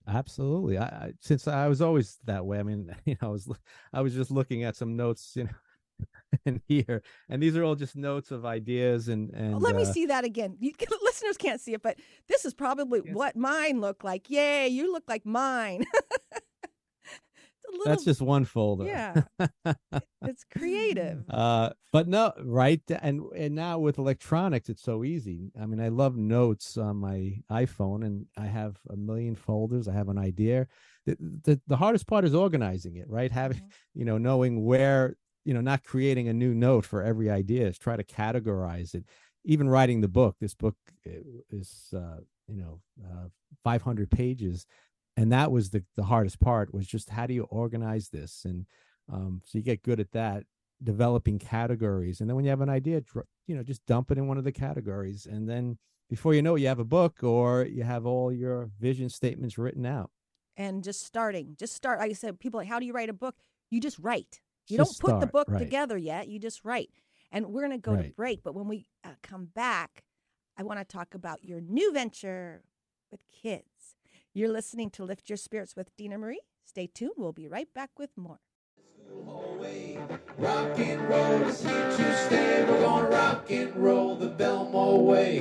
[0.08, 0.78] Absolutely.
[0.78, 2.58] I, I since I was always that way.
[2.58, 3.48] I mean, you know, I was
[3.92, 5.50] I was just looking at some notes, you know,
[6.46, 9.60] and here, and these are all just notes of ideas and and.
[9.60, 10.56] Let me uh, see that again.
[10.60, 13.14] You, listeners can't see it, but this is probably Yes.
[13.14, 14.30] what mine look like.
[14.30, 15.84] Yay, you look like mine.
[17.72, 18.84] Little, That's just one folder.
[18.86, 19.22] yeah.
[20.22, 21.24] it's creative.
[21.30, 25.88] uh but no right and and now with electronics it's so easy i mean i
[25.88, 30.66] love notes on my iphone and i have a million folders i have an idea
[31.06, 33.70] the the, the hardest part is organizing it right having Mhm.
[33.94, 37.78] you know knowing where you know not creating a new note for every idea is
[37.78, 39.04] try to categorize it
[39.44, 41.10] even writing the book this book uh,
[41.50, 43.26] is uh you know uh
[43.64, 44.66] 500 pages
[45.16, 48.66] and that was the the hardest part was just how do you organize this and
[49.12, 50.44] um so you get good at that
[50.82, 53.02] developing categories and then when you have an idea
[53.46, 55.78] you know just dump it in one of the categories and then
[56.10, 59.56] before you know it you have a book or you have all your vision statements
[59.58, 60.10] written out
[60.56, 61.98] And just starting, just start.
[62.00, 63.34] Like I said, people like, how do you write a book?
[63.70, 64.40] You just write.
[64.68, 65.58] You Just don't put the book right.
[65.58, 66.28] together yet.
[66.28, 66.90] You just write.
[67.32, 68.42] And we're going to go to break.
[68.44, 70.04] But when we uh, come back,
[70.58, 72.62] I want to talk about your new venture
[73.10, 73.71] with kids.
[74.34, 76.40] You're listening to Lift Your Spirits with Dina Marie.
[76.64, 77.12] Stay tuned.
[77.18, 78.40] We'll be right back with more.
[80.38, 82.64] Rock and roll is here to stay.
[82.66, 85.40] We're gonna rock and roll the Bellmore way.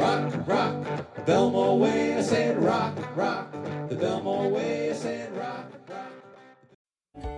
[0.00, 2.18] Rock, rock, Bellmore way.
[2.18, 3.52] I said rock, rock,
[3.88, 4.75] the Bellmore way.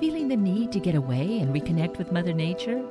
[0.00, 2.84] Feeling the need to get away and reconnect with Mother Nature?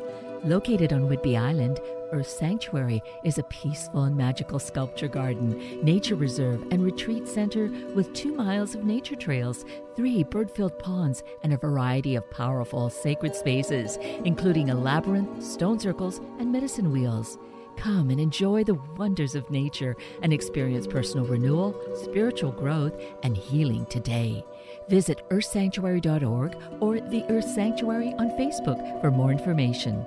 [0.44, 1.80] Located on Whidbey Island,
[2.12, 8.12] Earth Sanctuary is a peaceful and magical sculpture garden, nature reserve, and retreat center with
[8.14, 9.66] two miles of nature trails,
[9.96, 15.80] three bird filled ponds, and a variety of powerful sacred spaces, including a labyrinth, stone
[15.80, 17.38] circles, and medicine wheels.
[17.78, 23.86] Come and enjoy the wonders of nature and experience personal renewal, spiritual growth, and healing
[23.88, 24.44] today.
[24.90, 30.06] Visit earthsanctuary.org or the Earth Sanctuary on Facebook for more information.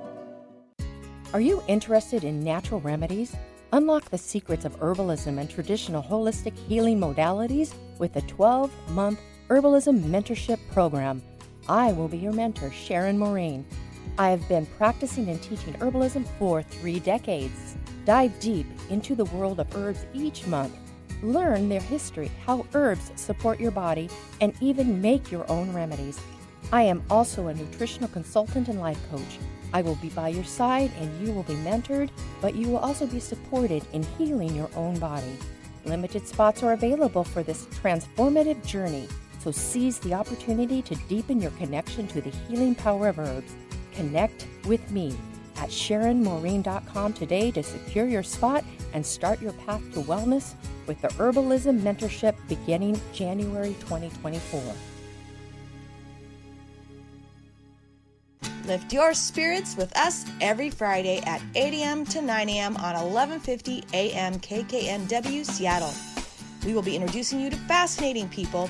[1.35, 3.37] Are you interested in natural remedies?
[3.73, 10.05] Unlock the secrets of herbalism and traditional holistic healing modalities with the 12 month Herbalism
[10.05, 11.23] Mentorship Program.
[11.69, 13.67] I will be your mentor, Sharon Maureen.
[14.19, 17.77] I have been practicing and teaching herbalism for three decades.
[18.07, 20.75] Dive deep into the world of herbs each month.
[21.23, 24.09] Learn their history, how herbs support your body,
[24.41, 26.21] and even make your own remedies.
[26.73, 29.39] I am also a nutritional consultant and life coach.
[29.73, 33.07] I will be by your side and you will be mentored, but you will also
[33.07, 35.37] be supported in healing your own body.
[35.85, 39.09] Limited spots are available for this transformative journey,
[39.41, 43.55] so seize the opportunity to deepen your connection to the healing power of herbs.
[43.93, 45.17] Connect with me
[45.57, 50.55] at SharonMaureen.com today to secure your spot and start your path to wellness
[50.88, 54.61] with the Herbalism Mentorship beginning January 2024.
[58.66, 62.05] Lift your spirits with us every Friday at 8 a.m.
[62.07, 62.77] to 9 a.m.
[62.77, 64.35] on 1150 a.m.
[64.35, 65.94] KKNW Seattle.
[66.66, 68.66] We will be introducing you to fascinating people,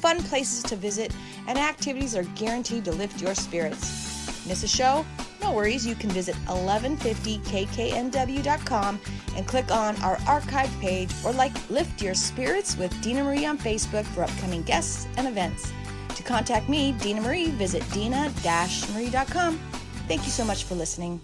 [0.00, 1.14] fun places to visit,
[1.48, 4.46] and activities are guaranteed to lift your spirits.
[4.46, 5.04] Miss a show?
[5.42, 9.00] No worries, you can visit 1150kknw.com
[9.36, 13.58] and click on our archive page or like Lift Your Spirits with Dina Marie on
[13.58, 15.72] Facebook for upcoming guests and events.
[16.14, 19.58] To contact me, Dina Marie, visit dina-marie.com.
[20.06, 21.20] Thank you so much for listening.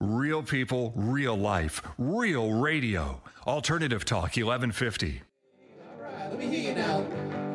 [0.00, 3.22] Real people, real life, real radio.
[3.46, 5.22] Alternative Talk 1150.
[5.80, 7.06] All right, let me hear you now.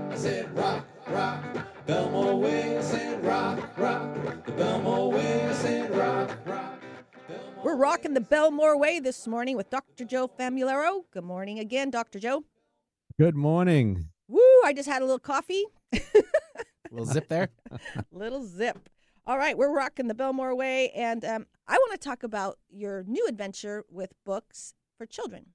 [0.09, 1.43] I said rock, rock,
[1.87, 2.77] Bellmore way.
[2.77, 5.47] I said rock, rock, the Bellmore way.
[5.47, 6.79] I said rock, rock.
[7.27, 10.05] Bellmore We're rocking the Bellmore Way this morning with Dr.
[10.05, 11.03] Joe Famularo.
[11.11, 12.19] Good morning again, Dr.
[12.19, 12.43] Joe.
[13.17, 15.65] good morning Woo, I just had a little coffee.
[16.91, 17.49] little zip there.
[18.11, 18.87] little zip.
[19.25, 23.03] All right, we're rocking the Bellmore Way, and um, I want to talk about your
[23.07, 25.47] new adventure with books for children.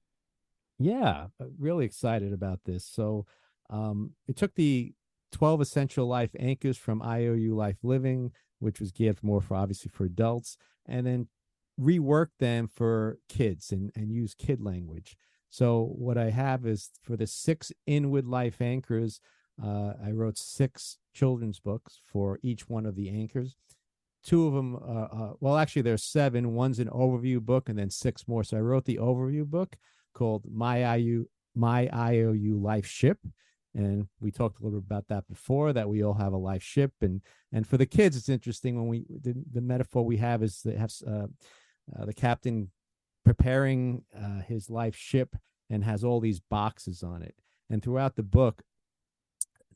[0.77, 2.83] Yeah, uh, really excited about this.
[2.85, 3.25] So,
[3.69, 4.93] um, it took the
[5.31, 10.05] 12 essential life anchors from IOU Life Living, which was geared more for obviously for
[10.05, 10.57] adults,
[10.87, 11.27] and then
[11.79, 15.17] reworked them for kids and, and use kid language.
[15.49, 19.21] So what I have is for the six inward life anchors,
[19.61, 23.55] uh, I wrote six children's books for each one of the anchors.
[24.23, 26.55] Two of them, uh, uh, well, actually, there's seven.
[26.55, 28.43] One's an overview book, and then six more.
[28.43, 29.77] So I wrote the overview book
[30.13, 33.19] called My IU My IOU Life Ship,
[33.75, 35.73] and we talked a little bit about that before.
[35.73, 38.87] That we all have a life ship, and and for the kids, it's interesting when
[38.87, 41.27] we the, the metaphor we have is they have uh,
[41.97, 42.71] uh, the captain
[43.23, 45.35] preparing uh, his life ship
[45.69, 47.35] and has all these boxes on it.
[47.69, 48.61] And throughout the book,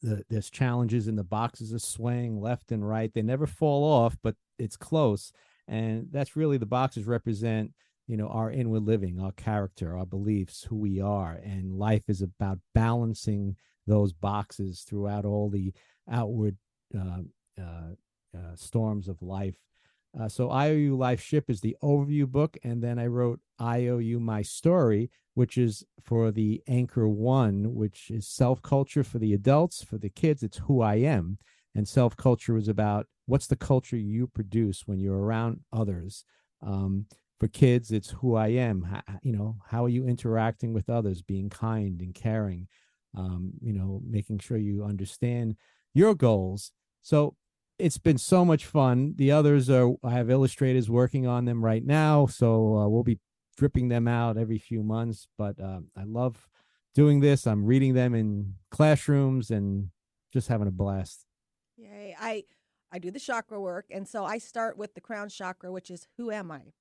[0.01, 3.11] the, there's challenges and the boxes are swaying left and right.
[3.13, 5.33] They never fall off, but it's close.
[5.67, 7.73] And that's really the boxes represent,
[8.07, 11.39] you know, our inward living, our character, our beliefs, who we are.
[11.43, 13.55] And life is about balancing
[13.87, 15.73] those boxes throughout all the
[16.09, 16.57] outward
[16.97, 17.21] uh,
[17.59, 17.93] uh,
[18.37, 19.57] uh, storms of life.
[20.19, 24.41] Uh, so IOU Life Ship is the overview book, and then I wrote IOU My
[24.41, 29.83] Story, which is for the Anchor One, which is self culture for the adults.
[29.83, 31.37] For the kids, it's who I am,
[31.75, 36.25] and self culture is about what's the culture you produce when you're around others.
[36.65, 37.05] Um,
[37.39, 38.81] for kids, it's who I am.
[38.81, 42.67] How, you know, how are you interacting with others, being kind and caring.
[43.17, 45.55] Um, you know, making sure you understand
[45.93, 46.71] your goals.
[47.01, 47.35] So
[47.79, 49.13] it's been so much fun.
[49.17, 53.19] The others are I have illustrators working on them right now, so uh, we'll be
[53.57, 55.27] dripping them out every few months.
[55.37, 56.47] But uh, I love
[56.93, 57.47] doing this.
[57.47, 59.89] I'm reading them in classrooms and
[60.31, 61.25] just having a blast.
[61.77, 62.15] Yay!
[62.19, 62.43] I
[62.91, 66.07] I do the chakra work, and so I start with the crown chakra, which is
[66.17, 66.73] who am I?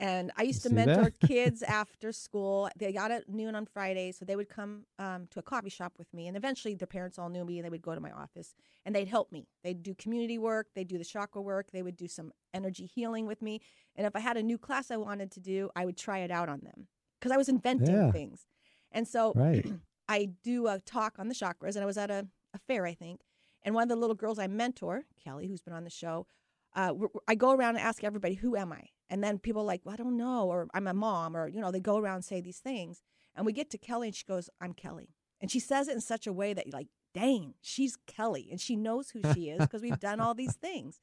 [0.00, 1.20] And I used to See mentor that?
[1.28, 2.70] kids after school.
[2.76, 5.94] They got at noon on Fridays, so they would come um, to a coffee shop
[5.98, 6.28] with me.
[6.28, 8.54] And eventually, their parents all knew me, and they would go to my office
[8.86, 9.48] and they'd help me.
[9.64, 13.26] They'd do community work, they'd do the chakra work, they would do some energy healing
[13.26, 13.60] with me.
[13.96, 16.30] And if I had a new class I wanted to do, I would try it
[16.30, 16.86] out on them
[17.18, 18.12] because I was inventing Yeah.
[18.12, 18.46] things.
[18.92, 19.66] And so Right.
[20.08, 22.94] I do a talk on the chakras, and I was at a, a fair, I
[22.94, 23.22] think.
[23.62, 26.26] And one of the little girls I mentor, Kelly, who's been on the show,
[26.74, 26.94] uh,
[27.26, 29.94] I go around and ask everybody, "Who am I?" And then people are like, "Well,
[29.94, 32.40] I don't know," or "I'm a mom," or you know, they go around and say
[32.40, 33.02] these things.
[33.34, 36.00] And we get to Kelly, and she goes, "I'm Kelly," and she says it in
[36.00, 39.60] such a way that you're like, "Dang, she's Kelly," and she knows who she is
[39.60, 41.00] because we've done all these things.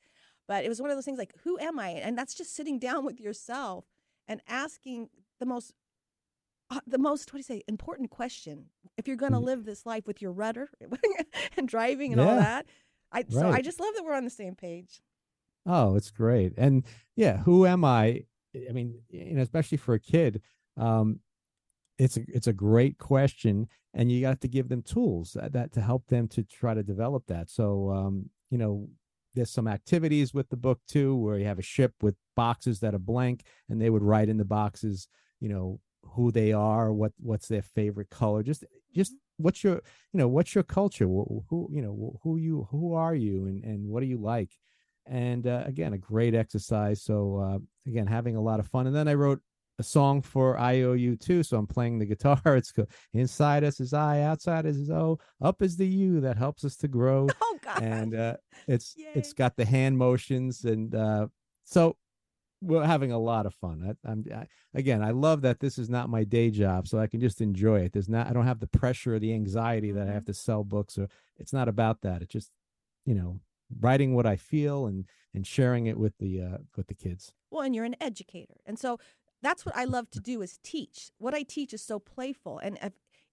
[0.47, 2.77] But it was one of those things like, "Who am I?" And that's just sitting
[2.79, 3.85] down with yourself
[4.27, 5.73] and asking the most
[6.69, 8.65] uh, the most what do you say important question
[8.97, 9.43] if you're going to Mm.
[9.43, 10.69] live this life with your rudder
[11.57, 12.65] and driving and all that
[13.11, 15.01] i so i just love that we're on the same page
[15.65, 16.54] Oh, it's great.
[16.58, 16.84] And
[17.15, 18.25] yeah, who am I?
[18.69, 20.41] I mean, you know, especially for a kid,
[20.78, 21.19] um,
[21.99, 25.73] it's a it's a great question, and you got to give them tools that, that
[25.73, 27.49] to help them to try to develop that.
[27.49, 28.89] So, um, you know,
[29.36, 32.95] there's some activities with the book too, where you have a ship with boxes that
[32.95, 35.08] are blank, and they would write in the boxes,
[35.41, 39.75] you know, who they are, what what's their favorite color, just just what's your
[40.13, 43.63] you know what's your culture, who, who you know who you who are you, and
[43.63, 44.51] and what do you like
[45.07, 47.01] and uh, again a great exercise.
[47.03, 48.87] So uh, again having a lot of fun.
[48.87, 49.41] And then i wrote
[49.77, 52.39] a song for iou too so i'm playing the guitar.
[52.45, 56.37] It's go inside us is i outside us is o up is the u that
[56.37, 57.27] helps us to grow.
[57.41, 57.81] Oh god.
[57.83, 58.37] And uh,
[58.67, 59.11] it's Yay.
[59.15, 61.27] it's got the hand motions and uh,
[61.63, 61.97] so
[62.61, 63.95] we're having a lot of fun.
[64.05, 67.07] I, i'm I, again i love that this is not my day job so i
[67.07, 67.93] can just enjoy it.
[67.93, 70.63] There's not i don't have the pressure or the anxiety that i have to sell
[70.63, 72.21] books or it's not about that.
[72.21, 72.51] It's just
[73.05, 73.39] you know
[73.80, 77.34] writing what i feel and and sharing it with the uh with the kids.
[77.51, 78.99] Well and you're an educator and so
[79.41, 81.12] that's what i love to do is teach.
[81.17, 82.78] What i teach is so playful and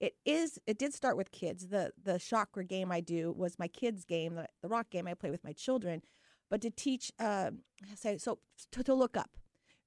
[0.00, 1.68] it is it did start with kids.
[1.68, 5.14] The the chakra game i do was my kids game the, the rock game i
[5.14, 6.02] play with my children
[6.50, 7.50] but to teach uh
[7.94, 8.38] say so
[8.72, 9.36] to, to look up.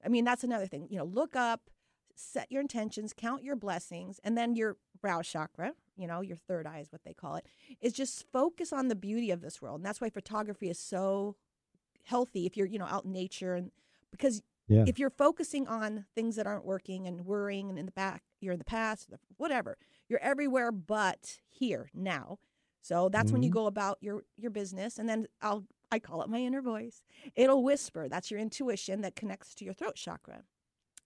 [0.04, 1.70] I mean that's another thing you know look up
[2.14, 6.66] set your intentions count your blessings and then your brow chakra you know your third
[6.66, 7.46] eye is what they call it
[7.80, 9.80] is just focus on the beauty of this world.
[9.80, 11.36] And that's why photography is so
[12.04, 13.70] healthy if you're you know out in nature and
[14.10, 14.86] because Yeah.
[14.86, 18.52] if you're focusing on things that aren't working and worrying and in the back you're
[18.52, 19.76] in the past whatever
[20.08, 22.38] you're everywhere but here now.
[22.82, 23.50] So that's when you Mhm.
[23.50, 27.02] go about your your business and then i'll i call it my inner voice.
[27.34, 28.08] It'll whisper.
[28.08, 30.42] That's your intuition that connects to your throat chakra.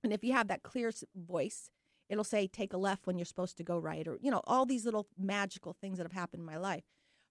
[0.05, 1.71] And if you have that clear voice
[2.11, 4.67] it'll say take a left when you're supposed to go right or you know all
[4.67, 6.85] these little magical things that have happened in my life.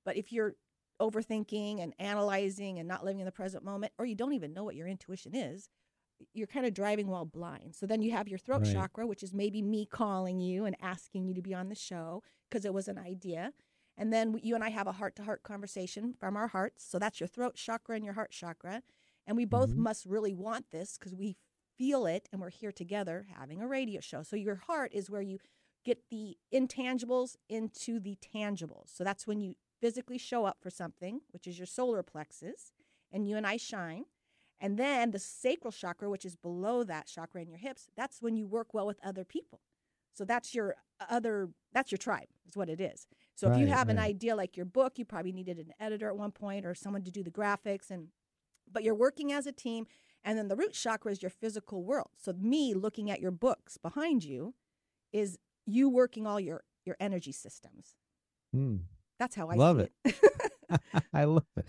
[0.06, 0.56] But if you're
[1.02, 4.64] overthinking and analyzing and not living in the present moment or you don't even know
[4.66, 5.70] what your intuition is
[6.34, 7.76] you're kind of driving while blind.
[7.76, 8.74] So then you have your throat Right.
[8.74, 12.24] chakra which is maybe me calling you and asking you to be on the show
[12.50, 13.54] because it was an idea.
[13.98, 16.84] And then you and i have a heart-to-heart conversation from our hearts.
[16.86, 18.82] So that's your throat chakra and your heart chakra.
[19.28, 19.78] And we both Mhm.
[19.78, 21.38] must really want this because we
[21.80, 24.24] feel it, and we're here together having a radio show.
[24.24, 25.40] So your heart is where you
[25.86, 28.90] get the intangibles into the tangibles.
[28.96, 32.74] So that's when you physically show up for something, which is your solar plexus,
[33.12, 34.06] and you and I shine.
[34.62, 38.36] And then the sacral chakra, which is below that chakra in your hips, that's when
[38.36, 39.62] you work well with other people.
[40.14, 40.76] So that's your
[41.10, 43.08] other, that's your tribe, is what it is.
[43.36, 46.10] So if you Right, have an idea like your book, you probably needed an editor
[46.10, 48.10] at one point or someone to do the graphics and
[48.72, 49.88] but you're working as a team
[50.24, 52.10] and then the root chakra is your physical world.
[52.18, 54.54] So me looking at your books behind you
[55.12, 57.96] is you working all your your energy systems.
[58.54, 58.78] Hmm.
[59.20, 60.82] That's how I Love see it.
[61.14, 61.66] I love it.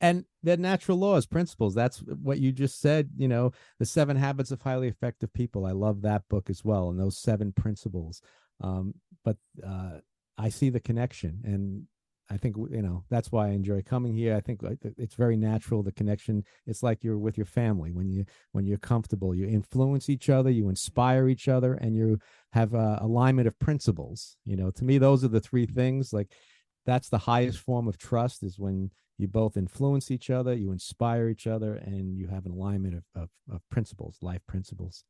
[0.00, 1.74] And the natural laws, principles.
[1.74, 3.10] That's what you just said.
[3.16, 5.66] You know, the seven habits of highly effective people.
[5.66, 8.22] I love that book as well, and those seven principles.
[8.60, 9.36] Um, but
[9.66, 9.98] uh,
[10.36, 11.86] I see the connection, and
[12.30, 14.36] I think you know that's why I enjoy coming here.
[14.36, 14.60] I think
[14.98, 15.82] it's very natural.
[15.82, 16.44] The connection.
[16.66, 19.34] It's like you're with your family when you when you're comfortable.
[19.34, 22.18] You influence each other, you inspire each other, and you
[22.52, 24.36] have a alignment of principles.
[24.44, 26.12] You know, to me, those are the three things.
[26.12, 26.32] Like
[26.84, 31.28] that's the highest form of trust is when you both influence each other, you inspire
[31.28, 35.04] each other, and you have an alignment of, of, of principles, life principles.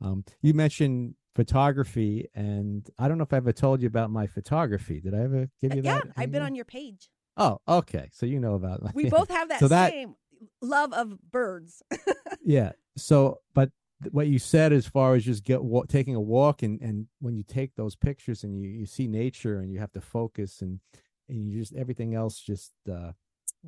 [0.00, 4.26] Um, you mentioned photography, and I don't know if I ever told you about my
[4.26, 5.00] photography.
[5.00, 6.08] Did I ever give you yeah, that?
[6.16, 7.08] I've been on your page.
[7.36, 8.08] Oh, okay.
[8.12, 10.14] So you know about We both have that So that- same
[10.60, 11.82] love of birds.
[12.44, 12.72] yeah.
[12.96, 13.70] So, but
[14.10, 17.36] what you said as far as just get wa- taking a walk and and when
[17.36, 20.80] you take those pictures and you you see nature and you have to focus and
[21.28, 23.12] and you just everything else just uh,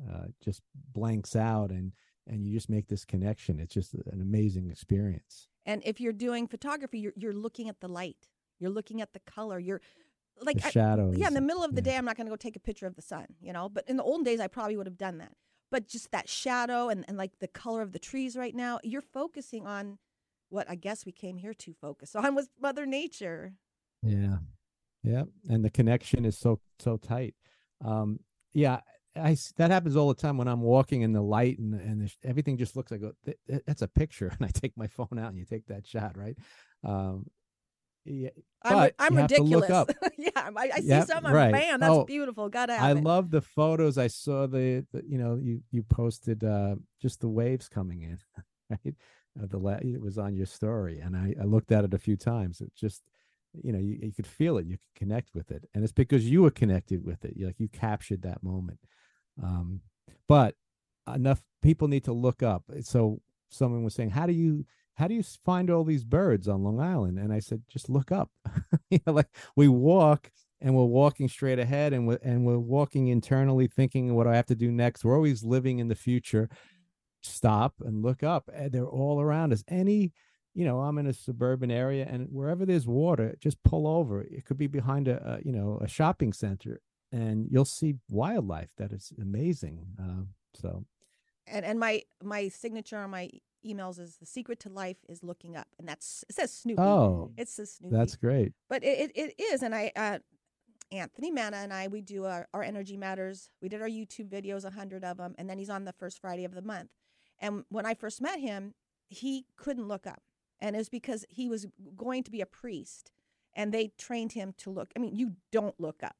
[0.05, 0.61] uh just
[0.93, 1.93] blanks out and
[2.27, 3.59] and you just make this connection.
[3.59, 5.47] It's just an amazing experience.
[5.65, 8.29] And if you're doing photography, you're you're looking at the light.
[8.59, 9.59] You're looking at the color.
[9.59, 9.81] You're
[10.41, 11.17] like the I- shadows.
[11.17, 11.91] Yeah, in the middle of the yeah.
[11.91, 13.69] day, I'm not going to go take a picture of the sun, you know.
[13.69, 15.33] But in the olden days, I probably would have done that.
[15.71, 19.01] But just that shadow and, and like the color of the trees right now, you're
[19.01, 19.97] focusing on
[20.49, 23.53] what I guess we came here to focus on was Mother Nature.
[24.03, 24.37] Yeah.
[25.03, 25.23] Yeah.
[25.49, 27.35] And the connection is so, so tight.
[27.83, 28.19] Um,
[28.53, 28.81] yeah.
[29.15, 32.11] I, that happens all the time when I'm walking in the light and, and the,
[32.27, 34.31] everything just looks like, a, th- th- that's a picture.
[34.39, 36.37] And I take my phone out and you take that shot, right?
[36.83, 37.25] Um,
[38.03, 38.29] yeah.
[38.63, 39.69] I'm, I'm ridiculous.
[40.17, 41.25] yeah, I, I see Yep, some.
[41.25, 41.51] I'm right.
[41.53, 42.49] bam, that's Oh, beautiful.
[42.49, 43.03] Gotta I it.
[43.03, 43.97] love the photos.
[43.97, 48.19] I saw the, the you know, you, you posted, uh, just the waves coming in,
[48.69, 48.95] right?
[49.41, 51.99] Uh, the, la- it was on your story and I, I looked at it a
[51.99, 52.61] few times.
[52.61, 53.03] It just,
[53.63, 55.65] you know, you, you could feel it, you could connect with it.
[55.73, 57.33] And it's because you were connected with it.
[57.35, 58.79] You like you captured that moment.
[59.41, 59.81] Um,
[60.27, 60.55] but
[61.13, 62.63] enough people need to look up.
[62.81, 64.65] So someone was saying, how do you,
[64.95, 67.19] how do you find all these birds on Long Island?
[67.19, 68.29] And I said, just look up.
[68.89, 70.31] you know, like we walk
[70.61, 74.35] and we're walking straight ahead and we're, and we're walking internally thinking what do I
[74.35, 75.03] have to do next.
[75.03, 76.49] We're always living in the future.
[77.21, 78.49] Stop and look up.
[78.69, 79.63] They're all around us.
[79.67, 80.13] Any,
[80.53, 84.21] you know, I'm in a suburban area and wherever there's water, just pull over.
[84.21, 86.81] It could be behind a, a you know, a shopping center
[87.15, 89.85] and you'll see wildlife that is amazing.
[89.99, 90.85] Uh, so
[91.47, 93.29] and and my my signature on my
[93.65, 96.81] emails is the secret to life is looking up, and that's it says Snoopy.
[96.81, 97.95] Oh, it says Snoopy.
[97.95, 98.53] that's great.
[98.69, 100.19] but it, it, it is and i uh,
[100.91, 104.65] anthony manna and i we do our, our energy matters we did our youtube videos
[104.65, 106.89] a hundred of them and then he's on the first friday of the month
[107.39, 108.73] and when i first met him
[109.09, 110.21] he couldn't look up
[110.59, 113.11] and it was because he was going to be a priest
[113.55, 116.15] and they trained him to look i mean you don't look up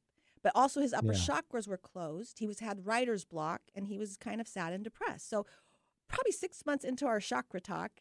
[0.45, 1.19] but also his upper Yeah.
[1.27, 4.83] chakras were closed he was had writer's block and he was kind of sad and
[4.83, 5.45] depressed so
[6.07, 7.91] probably six months into our chakra talk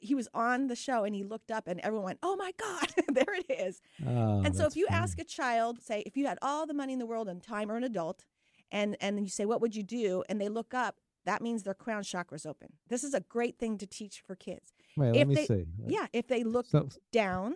[0.00, 2.88] he was on the show and he looked up and everyone went oh my god
[3.12, 5.02] there it is Oh, and so if you funny.
[5.02, 7.70] ask a child, say if you had all the money in the world and time
[7.70, 8.24] or an adult,
[8.72, 11.74] and and you say what would you do, and they look up, that means their
[11.84, 12.68] crown chakra's open.
[12.88, 14.72] This is a great thing to teach for kids.
[14.96, 15.64] Wait, if let me they- see.
[15.86, 17.54] Yeah, if they look So, down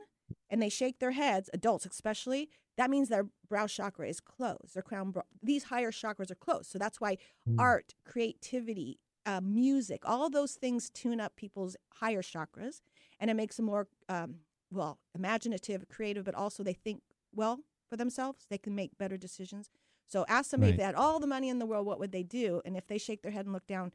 [0.49, 2.49] and they shake their heads, adults especially,
[2.79, 4.73] that means their brow chakra is closed.
[4.75, 6.71] Their crown, bro- these higher chakras are closed.
[6.71, 7.57] So that's why Mm.
[7.59, 12.81] art, creativity, uh, music, all those things tune up people's higher chakras,
[13.21, 14.37] and it makes them more um,
[14.71, 17.03] well imaginative, creative, but also they think
[17.35, 17.61] well
[17.91, 18.47] for themselves.
[18.49, 19.71] They can make better decisions.
[20.07, 22.23] So ask somebody if they had all the money in the world, what would they
[22.23, 22.63] do?
[22.65, 23.93] And if they shake their head and look down,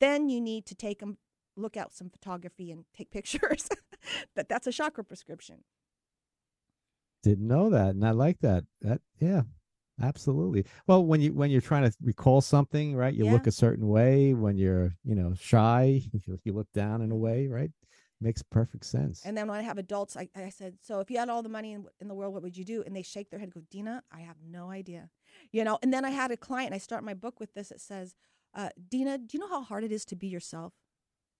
[0.00, 1.18] then you need to take them,
[1.56, 3.68] look out some photography and take pictures.
[4.34, 5.64] that that's a chakra prescription.
[7.24, 8.64] Didn't know that, and I like that.
[8.82, 9.42] That yeah,
[10.02, 10.64] absolutely.
[10.86, 13.14] Well, when you when you're trying to recall something, right?
[13.14, 14.34] You look a certain way.
[14.34, 17.70] When you're you know shy, you, you look down in a way, right?
[18.20, 19.22] Makes perfect sense.
[19.24, 21.48] And then when I have adults, I, I said, so if you had all the
[21.48, 22.82] money in, in the world, what would you do?
[22.86, 25.10] And they shake their head and go, Dina, I have no idea.
[25.50, 27.70] You know, and then I had a client, I start my book with this.
[27.70, 28.14] It says,
[28.54, 30.72] uh, Dina, do you know how hard it is to be yourself?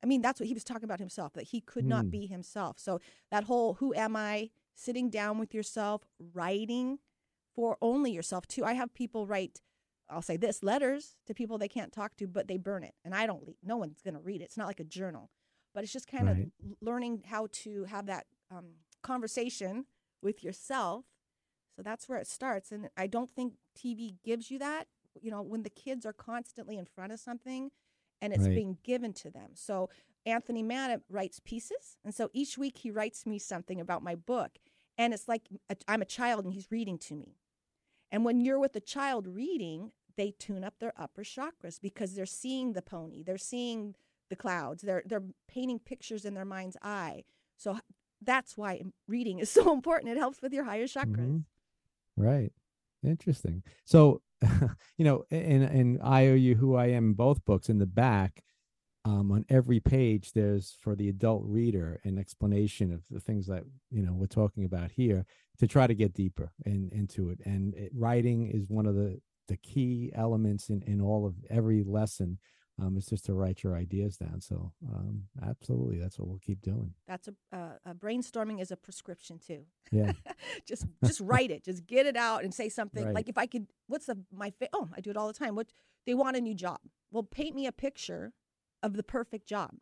[0.03, 2.11] I mean, that's what he was talking about himself, that he could not Hmm.
[2.11, 2.79] be himself.
[2.79, 6.03] So that whole who am I, sitting down with yourself,
[6.35, 6.99] writing
[7.55, 8.65] for only yourself too.
[8.65, 9.61] I have people write,
[10.11, 12.95] I'll say this, letters to people they can't talk to, but they burn it.
[13.05, 14.45] And I don't, no one's going to read it.
[14.45, 15.31] It's not like a journal,
[15.75, 16.49] but it's just kind Right.
[16.63, 18.67] of learning how to have that um,
[19.03, 19.87] conversation
[20.23, 21.05] with yourself.
[21.77, 22.73] So that's where it starts.
[22.73, 24.87] And I don't think TV gives you that.
[25.21, 27.71] You know, when the kids are constantly in front of something
[28.21, 28.55] and it's Right.
[28.55, 29.51] being given to them.
[29.55, 29.89] So
[30.27, 31.97] Anthony Madden writes pieces.
[32.05, 34.59] And so each week he writes me something about my book.
[34.97, 35.43] And it's like
[35.89, 37.37] I'm a child and he's reading to me.
[38.13, 42.27] And when you're with a child reading, they tune up their upper chakras because they're
[42.27, 43.97] seeing the pony, they're seeing
[44.31, 47.25] the clouds, they're they're painting pictures in their mind's eye.
[47.57, 47.79] So
[48.23, 50.13] that's why reading is so important.
[50.13, 51.17] It helps with your higher chakras.
[51.17, 51.45] Mhm.
[52.17, 52.53] Right.
[53.03, 53.63] Interesting.
[53.85, 54.23] So,
[54.97, 58.43] you know, in in I owe you who I am both books in the back,
[59.05, 63.65] um, on every page there's for the adult reader an explanation of the things that
[63.91, 65.27] you know we're talking about here
[65.59, 67.41] to try to get deeper in, into it.
[67.45, 71.83] And it, writing is one of the the key elements in in all of every
[71.83, 72.39] lesson.
[72.83, 74.41] Um, is just to write your ideas down.
[74.41, 76.93] So, um, absolutely, that's what we'll keep doing.
[77.07, 79.61] That's a, uh, a brainstorming is a prescription too.
[79.93, 80.11] Yeah.
[80.67, 81.65] just just write it.
[81.65, 83.05] Just get it out and say something.
[83.05, 83.15] Right.
[83.15, 85.55] Like if I could, what's the my fa- oh I do it all the time.
[85.55, 85.69] What
[86.05, 86.81] they want a new job.
[87.13, 88.33] Well, paint me a picture
[88.85, 89.73] of the perfect job,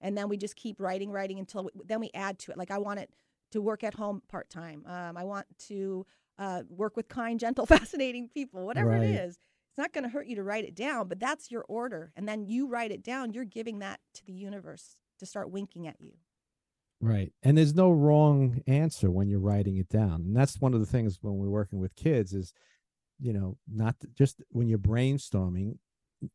[0.00, 2.58] and then we just keep writing, writing until we, then we add to it.
[2.58, 3.10] Like I want it
[3.52, 4.82] to work at home part time.
[4.86, 6.04] Um, I want to
[6.38, 8.66] uh, work with kind, gentle, fascinating people.
[8.66, 9.02] Whatever Right.
[9.04, 9.38] it is.
[9.70, 12.10] It's not going to hurt you to write it down, but that's your order.
[12.16, 15.86] And then you write it down, you're giving that to the universe to start winking
[15.86, 16.14] at you.
[17.00, 17.32] Right.
[17.44, 20.22] And there's no wrong answer when you're writing it down.
[20.22, 22.52] And that's one of the things when we're working with kids is,
[23.20, 25.78] you know, not just when you're brainstorming,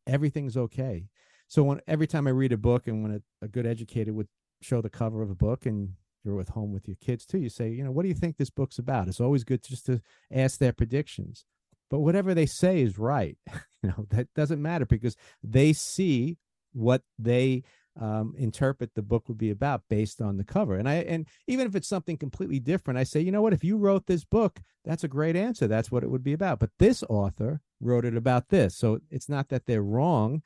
[0.06, 1.08] everything's okay.
[1.48, 4.28] So when every time I read a book and when a, a good educator would
[4.60, 7.48] show the cover of a book and you're with home with your kids too, you
[7.48, 9.08] say, you know, what do you think this book's about?
[9.08, 10.00] It's always good just to
[10.32, 11.44] ask their predictions.
[11.90, 13.36] But whatever they say is right.
[13.82, 16.38] you know, that doesn't matter because they see
[16.72, 17.62] what they
[18.00, 20.76] um, interpret the book would be about based on the cover.
[20.76, 23.52] And I and even if it's something completely different, I say, you know what?
[23.52, 25.66] If you wrote this book, that's a great answer.
[25.66, 26.58] That's what it would be about.
[26.58, 30.42] But this author wrote it about this, so it's not that they're wrong;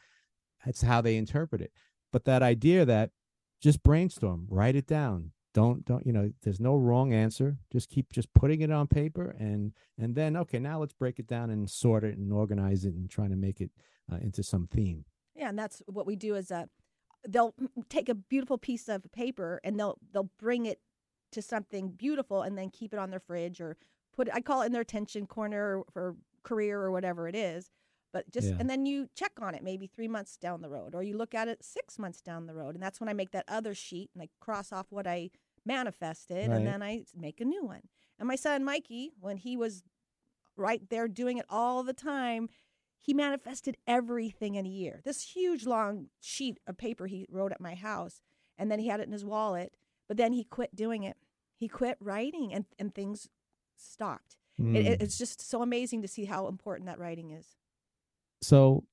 [0.67, 1.73] it's how they interpret it.
[2.13, 3.11] But that idea that
[3.61, 5.33] just brainstorm, write it down.
[5.55, 6.31] Don't don't you know?
[6.43, 7.59] There's no wrong answer.
[7.73, 11.27] Just keep just putting it on paper, and and then okay, now let's break it
[11.27, 13.71] down and sort it and organize it and trying to make it
[14.13, 15.05] uh, into some theme.
[15.35, 16.69] Yeah, and that's what we do is a
[17.27, 17.55] they'll
[17.89, 20.81] take a beautiful piece of paper and they'll they'll bring it
[21.33, 23.77] to something beautiful and then keep it on their fridge or
[24.15, 27.71] put it, I call it in their attention corner for career or whatever it is.
[28.13, 28.57] But just Yeah.
[28.59, 31.35] and then you check on it maybe three months down the road, or you look
[31.35, 34.11] at it six months down the road, and that's when I make that other sheet
[34.15, 35.31] and I cross off what I
[35.65, 36.57] manifested, Right.
[36.57, 37.83] and then I make a new one.
[38.19, 39.83] And my son Mikey, when he was
[40.57, 42.49] right there doing it all the time,
[42.99, 45.03] he manifested everything in a year.
[45.05, 48.23] This huge long sheet of paper he wrote at my house,
[48.57, 49.77] and then he had it in his wallet.
[50.09, 51.17] But then he quit doing it.
[51.55, 53.29] He quit writing, and and things
[53.77, 54.37] stopped.
[54.59, 54.75] Mm.
[54.75, 57.57] it- it's just so amazing to see how important that writing is.
[58.41, 58.85] So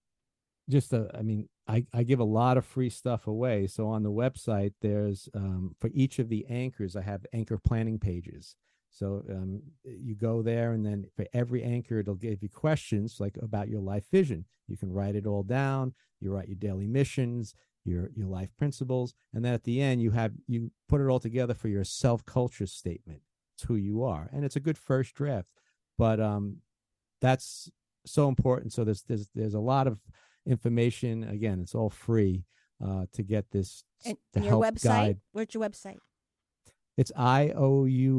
[0.70, 3.68] just uh, i mean I, I give a lot of free stuff away.
[3.68, 8.00] So on the website there's um, for each of the anchors i have anchor planning
[8.00, 8.56] pages.
[8.92, 13.38] So um, you go there and then for every anchor it'll give you questions like
[13.42, 14.46] about your life vision.
[14.68, 15.94] You can write it all down.
[16.22, 17.54] You write your daily missions
[17.88, 21.20] your your life principles and then at the end you have you put it all
[21.20, 23.22] together for your self culture statement.
[23.56, 25.50] It's who you are and it's a good first draft.
[25.98, 26.58] But um
[27.22, 27.70] that's
[28.06, 28.74] so important.
[28.74, 30.00] So there's there's there's a lot of
[30.46, 31.24] information.
[31.24, 32.46] Again, it's all free
[32.86, 34.84] uh, to get this And, to your help website?
[34.84, 35.18] guide.
[35.32, 35.98] Where's your website?
[36.98, 37.12] It's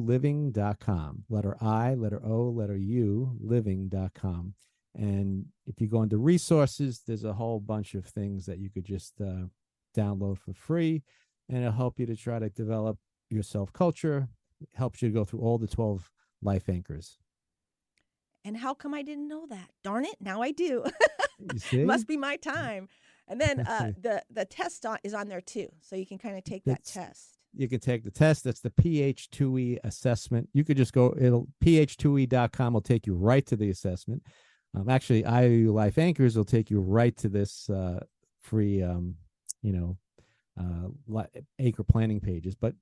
[0.07, 1.25] iouliving.com.
[1.29, 4.55] Letter I, letter O, letter U, living.com.
[4.95, 8.85] And if you go into resources, there's a whole bunch of things that you could
[8.85, 9.45] just uh,
[9.97, 11.03] download for free,
[11.49, 12.99] and it'll help you to try to develop
[13.31, 14.29] your self culture.
[14.75, 16.11] Helps you to go through all the 12
[16.43, 17.19] life anchors.
[18.47, 19.71] And how come I didn't know that?
[19.83, 20.15] Darn it!
[20.21, 20.85] Now I do.
[21.41, 21.85] You see?
[21.85, 22.89] Must be my time.
[23.27, 26.39] And then uh, the the test on, is on there too, so you can kind
[26.39, 27.39] of take that test.
[27.53, 28.45] you can take the test.
[28.45, 30.49] That's the PH2E assessment.
[30.53, 34.23] You could just go, it'll ph2e.com will take you right to the assessment.
[34.77, 37.99] Um, actually, IOU Life Anchors will take you right to this uh,
[38.43, 39.17] free, um,
[39.63, 39.97] you know,
[40.61, 41.25] uh,
[41.59, 42.55] anchor planning pages.
[42.55, 42.75] But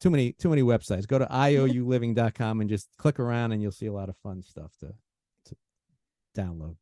[0.00, 1.06] too many, too many websites.
[1.06, 4.72] Go to iouliving.com and just click around, and you'll see a lot of fun stuff
[4.80, 4.94] to,
[5.46, 5.56] to
[6.36, 6.76] download.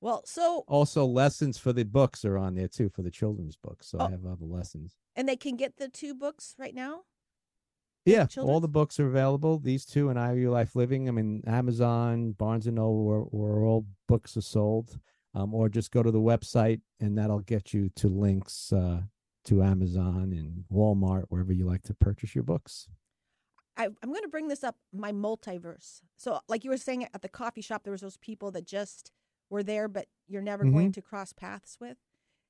[0.00, 3.88] Well, so Also, lessons for the books are on there too for the children's books.
[3.88, 4.04] So Oh.
[4.06, 4.94] I have the lessons.
[5.16, 7.02] and they can get the two books right now.
[8.04, 9.58] Yeah, all the books are available.
[9.58, 11.08] These two and IOU Life Living.
[11.08, 14.98] I mean, Amazon, Barnes and Noble, where, where all books are sold.
[15.32, 19.00] Um, or just go to the website and that'll get you to links uh,
[19.44, 22.88] to Amazon and Walmart, wherever you like to purchase your books.
[23.76, 26.00] I, I'm going to bring this up my multiverse.
[26.16, 29.10] So, like you were saying at the coffee shop, there was those people that just
[29.50, 30.92] were there, but you're never going mm-hmm.
[30.92, 31.96] to cross paths with,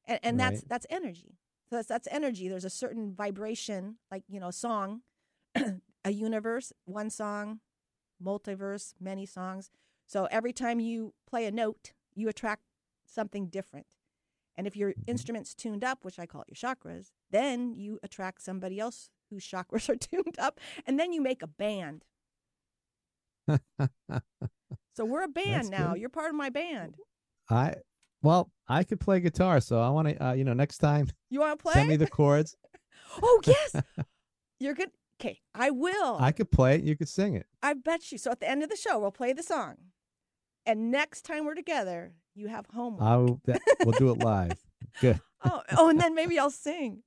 [0.07, 0.68] and, and that's Right.
[0.68, 1.38] that's energy.
[1.70, 2.49] So that's that's energy.
[2.49, 5.01] There's a certain vibration, like you know, a song,
[6.05, 7.61] a universe, one song,
[8.22, 9.70] multiverse, many songs.
[10.07, 12.62] So every time you play a note, you attract
[13.07, 13.86] something different.
[14.57, 18.42] And if your instrument's tuned up, which I call it your chakras, then you attract
[18.42, 22.05] somebody else whose chakras are tuned up, and then you make a band.
[24.96, 25.92] So we're a band That's now.
[25.92, 26.00] good.
[26.00, 26.96] You're part of my band.
[27.50, 27.74] I
[28.22, 30.24] well, I could play guitar, so I want to.
[30.28, 31.74] Uh, you know, next time You want to play?
[31.74, 32.57] send me the chords.
[33.22, 33.76] oh yes,
[34.61, 34.90] you're good.
[35.20, 36.16] Okay, I will.
[36.18, 36.84] I could play it.
[36.84, 37.46] You could sing it.
[37.62, 38.18] I bet you.
[38.18, 39.76] So at the end of the show, we'll play the song,
[40.64, 43.03] and next time we're together, you have homework.
[43.03, 43.41] I'll.
[43.45, 44.59] That, we'll do it live.
[45.01, 45.20] Good.
[45.45, 47.03] oh, oh, and then maybe I'll sing.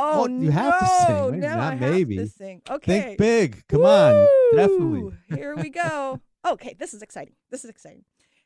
[0.00, 2.16] Oh Well, you have to sing, no, maybe not maybe.
[2.18, 2.62] to sing.
[2.70, 3.66] Okay, Think big.
[3.68, 4.28] Come on.
[4.54, 5.12] Definitely.
[5.34, 6.20] Here we go.
[6.46, 7.34] okay, this is exciting.
[7.50, 8.04] This is exciting.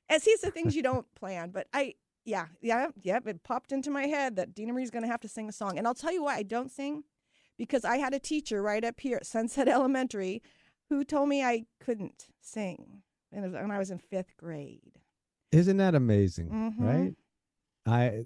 [0.09, 1.95] And see, it's the things you don't plan, but I,
[2.25, 3.19] yeah, yeah, yeah.
[3.25, 5.79] It popped into my head that Dina Marie's going to have to sing a song,
[5.79, 7.05] and I'll tell you why I don't sing,
[7.59, 10.43] because I had a teacher right up here at Sunset Elementary,
[10.89, 15.01] who told me I couldn't sing, and when I was in fifth grade.
[15.53, 16.49] Isn't that amazing?
[16.49, 16.75] Mhm.
[16.79, 17.15] Right.
[17.87, 18.25] I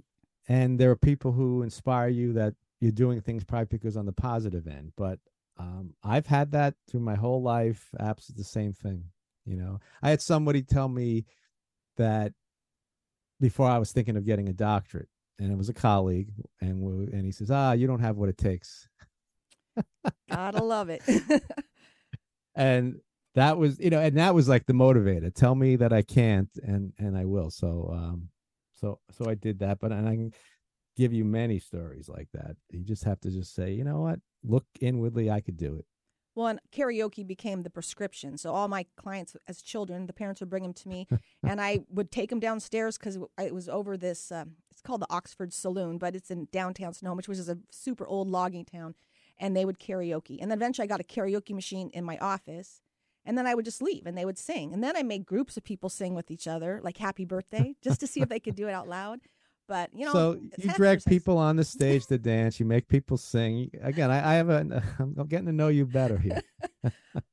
[0.48, 4.12] and there are people who inspire you that you're doing things probably because on the
[4.12, 5.18] positive end, but
[5.58, 7.88] um, I've had that through my whole life.
[7.98, 9.04] Absolutely the same thing.
[9.44, 11.24] You know, I had somebody tell me
[11.96, 12.32] that
[13.40, 15.08] before I was thinking of getting a doctorate,
[15.38, 18.28] and it was a colleague, and we, and he says, "Ah, you don't have what
[18.28, 18.88] it takes."
[20.28, 21.02] Gotta love it.
[22.54, 23.00] and
[23.36, 26.50] that was you know and that was like the motivator tell me that i can't
[26.64, 28.28] and and i will so um
[28.74, 30.32] so so i did that but and i can
[30.96, 34.18] give you many stories like that you just have to just say you know what
[34.42, 35.84] look inwardly i could do it
[36.34, 38.36] Well, and karaoke became the prescription.
[38.36, 41.06] So all my clients as children, the parents would bring them to me,
[41.42, 44.30] and I would take them downstairs because it was over this.
[44.30, 48.06] Um, it's called the Oxford Saloon, but it's in downtown Snohomish, which is a super
[48.06, 48.94] old logging town.
[49.38, 52.82] And they would karaoke, and then eventually I got a karaoke machine in my office,
[53.26, 55.56] and then I would just leave, and they would sing, and then I made groups
[55.56, 58.54] of people sing with each other, like "Happy Birthday," just to see if they could
[58.54, 59.20] do it out loud.
[59.68, 63.16] But you know, so you drag people on the stage to dance you make people
[63.16, 66.40] sing again i, I have a i'm getting to know you better here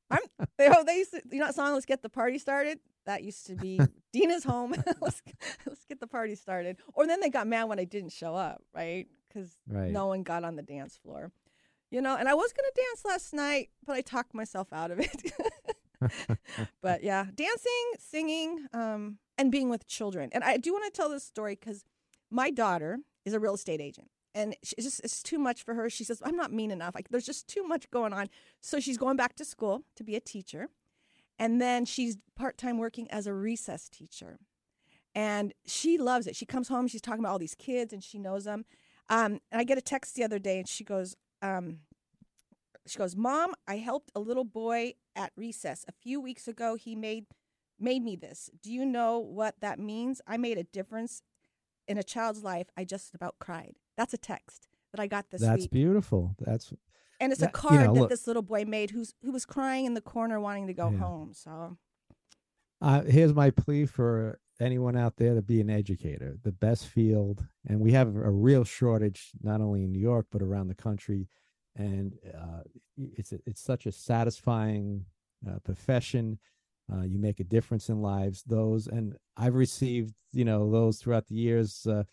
[0.09, 0.19] I'm,
[0.57, 2.79] they, oh, they used to, you know that song, Let's Get the Party Started?
[3.05, 3.79] That used to be
[4.13, 4.75] Dina's home.
[5.01, 5.21] let's,
[5.65, 6.77] let's get the party started.
[6.93, 9.07] Or then they got mad when I didn't show up, right?
[9.27, 9.89] Because Right.
[9.91, 11.31] no one got on the dance floor.
[11.89, 14.91] You know, and I was going to dance last night, but I talked myself out
[14.91, 15.31] of it.
[16.81, 20.29] but yeah, dancing, singing, um, and being with children.
[20.31, 21.83] And I do want to tell this story because
[22.29, 24.09] my daughter is a real estate agent.
[24.35, 25.89] And it's just it's too much for her.
[25.89, 26.95] She says, I'm not mean enough.
[26.95, 28.29] Like there's just too much going on.
[28.61, 30.69] So she's going back to school to be a teacher.
[31.37, 34.39] And then she's part time working as a recess teacher.
[35.15, 36.35] And she loves it.
[36.35, 38.65] She comes home, she's talking about all these kids and she knows them.
[39.09, 41.79] Um, and I get a text the other day and she goes, um,
[42.87, 45.85] she goes, Mom, I helped a little boy at recess.
[45.87, 47.25] A few weeks ago, he made
[47.79, 48.49] made me this.
[48.61, 50.21] Do you know what that means?
[50.27, 51.21] I made a difference
[51.87, 52.67] in a child's life.
[52.77, 53.75] I just about cried.
[53.97, 55.71] That's a text that I got this that's week.
[55.71, 56.71] beautiful that's
[57.19, 59.31] And it's that- a you card know, that look- this little boy made who's who
[59.31, 60.97] was crying in the corner wanting to go Yeah.
[60.99, 61.33] home.
[61.33, 61.77] So
[62.81, 66.37] Uh, here's my plea for anyone out there to be an educator.
[66.43, 70.41] The best field, and we have a real shortage not only in New York but
[70.41, 71.27] around the country.
[71.75, 72.61] And uh,
[72.97, 75.05] it's a, it's such a satisfying
[75.47, 76.39] uh, profession.
[76.91, 78.43] Uh, you make a difference in lives.
[78.43, 81.85] Those, and I've received you know those throughout the years.
[81.87, 82.03] Uh,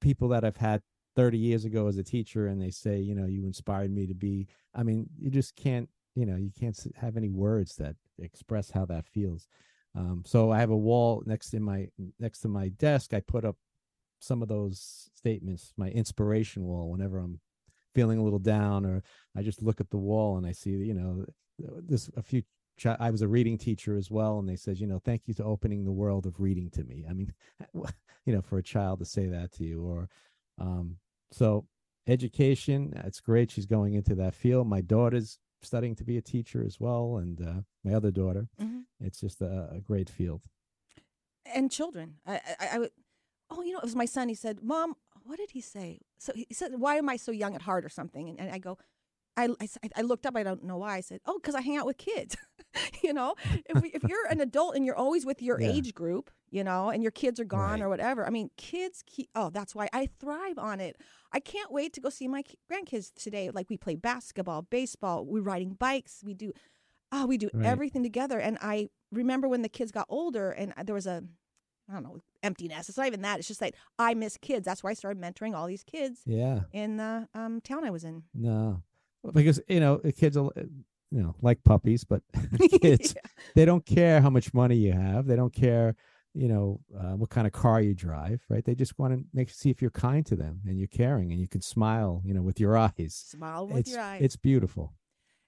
[0.00, 0.82] people that I've had
[1.16, 4.14] 30 years ago as a teacher, and they say, you know, you inspired me to
[4.14, 4.46] be.
[4.74, 8.84] I mean, you just can't, you know, you can't have any words that express how
[8.86, 9.48] that feels.
[9.96, 11.88] Um, so I have a wall next to my
[12.18, 13.12] next to my desk.
[13.12, 13.56] I put up
[14.20, 16.90] some of those statements, my inspiration wall.
[16.90, 17.40] Whenever I'm
[17.94, 19.02] feeling a little down, or
[19.36, 21.24] I just look at the wall and I see, you know,
[21.58, 22.42] this a few.
[22.98, 25.44] I was a reading teacher as well, and they said, you know, thank you to
[25.44, 27.04] opening the world of reading to me.
[27.08, 27.30] I mean,
[27.74, 30.08] you know, for a child to say that to you, or
[30.58, 30.96] um,
[31.30, 31.66] so
[32.06, 32.92] education.
[33.04, 33.50] It's great.
[33.50, 34.66] She's going into that field.
[34.66, 38.84] My daughter's studying to be a teacher as well, and uh, my other daughter Mhm.
[39.00, 40.42] it's just a, a great field
[41.54, 42.14] and children.
[42.26, 42.90] I, I, I would,
[43.50, 44.28] oh, you know, it was my son.
[44.30, 44.94] He said, "Mom,
[45.24, 47.88] what did he say?" So he said, "Why am I so young at heart?" or
[47.88, 48.28] something.
[48.28, 48.78] And, and I go,
[49.36, 49.48] I
[49.96, 50.36] I looked up.
[50.36, 50.96] I don't know why.
[50.96, 52.36] I said, "Oh, because I hang out with kids."
[53.02, 53.34] you know,
[53.68, 55.68] if, we, if you're an adult and you're always with your Yeah.
[55.70, 57.82] age group, you know, and your kids are gone Right.
[57.82, 58.26] or whatever.
[58.26, 59.02] I mean, kids.
[59.06, 60.96] Keep, oh, that's why I thrive on it.
[61.32, 63.50] I can't wait to go see my grandkids today.
[63.50, 65.24] Like we play basketball, baseball.
[65.24, 66.22] We're riding bikes.
[66.24, 66.52] We do,
[67.12, 67.66] oh, we do Right.
[67.66, 68.38] everything together.
[68.40, 71.24] And I remember when the kids got older, and uh, there was a,
[71.90, 72.88] I don't know, emptiness.
[72.88, 73.38] It's not even that.
[73.40, 74.64] It's just like I miss kids.
[74.64, 76.60] That's why I started mentoring all these kids Yeah.
[76.72, 78.22] in the um, town I was in.
[78.32, 78.82] No,
[79.34, 82.22] because you know the kids are, you know, like puppies, but
[82.80, 83.30] kids Yeah.
[83.56, 85.26] they don't care how much money you have.
[85.26, 85.96] They don't care,
[86.34, 88.64] you know, uh, what kind of car you drive, right?
[88.64, 91.40] They just want to make see if you're kind to them and you're caring and
[91.40, 93.24] you can smile, you know, with your eyes.
[93.28, 94.20] Smile with it's your eyes.
[94.22, 94.94] it's beautiful.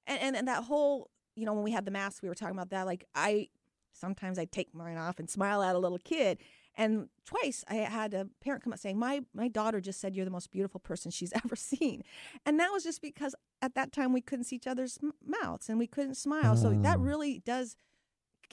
[0.09, 2.55] and, and and that whole you know when we had the mask we were talking
[2.55, 3.49] about that like i
[3.93, 6.39] sometimes i take mine off and smile at a little kid.
[6.75, 10.25] And twice i had a parent come up saying my my daughter just said you're
[10.25, 12.03] the most beautiful person she's ever seen.
[12.47, 15.69] And that was just because at that time we couldn't see each other's m- mouths
[15.69, 16.57] and we couldn't smile.
[16.57, 17.01] So that Oh.
[17.03, 17.77] really does.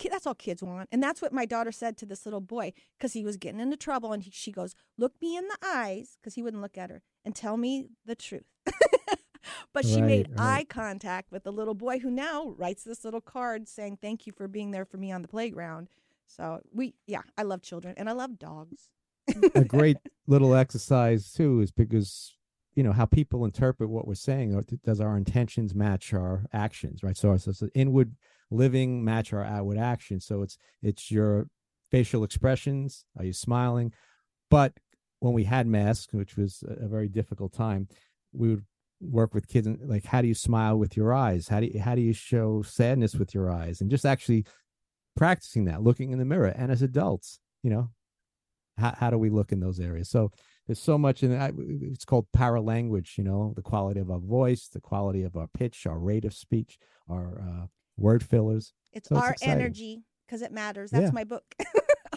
[0.10, 0.88] That's all kids want.
[0.94, 3.76] And that's what my daughter said to this little boy because he was getting into
[3.76, 4.14] trouble.
[4.14, 7.02] And he, she goes look me in the eyes because he wouldn't look at her
[7.26, 8.46] and tell me the truth
[9.74, 10.58] but she made Right, right.
[10.60, 14.34] eye contact with the little boy who now writes this little card saying thank you
[14.34, 15.90] for being there for me on the playground.
[16.28, 18.90] So we yeah i love children and i love dogs.
[19.56, 22.36] A great little exercise too is because
[22.76, 27.02] you know how people interpret what we're saying or does our intentions match our actions
[27.04, 27.18] right?
[27.18, 28.16] So it's, it's inward
[28.52, 30.26] living match our outward actions.
[30.26, 31.48] So it's it's your
[31.92, 33.92] facial expressions are you smiling?
[34.50, 34.74] But
[35.20, 37.88] when we had masks which was a very difficult time
[38.32, 38.66] we would
[39.02, 41.48] work with kids and like how do you smile with your eyes?
[41.48, 43.82] How do you how do you show sadness with your eyes?
[43.82, 44.46] And just actually
[45.16, 47.90] practicing that looking in the mirror and as adults you know
[48.78, 50.10] how, how do we look in those areas?
[50.10, 50.32] So
[50.68, 54.68] there's so much in that it's called paralanguage you know the quality of our voice
[54.68, 56.78] the quality of our pitch our rate of speech
[57.10, 57.66] our uh,
[57.98, 58.74] word fillers.
[58.94, 59.62] It's So our exciting.
[59.62, 60.92] energy because it matters.
[60.92, 61.12] That's Yeah.
[61.12, 61.44] my book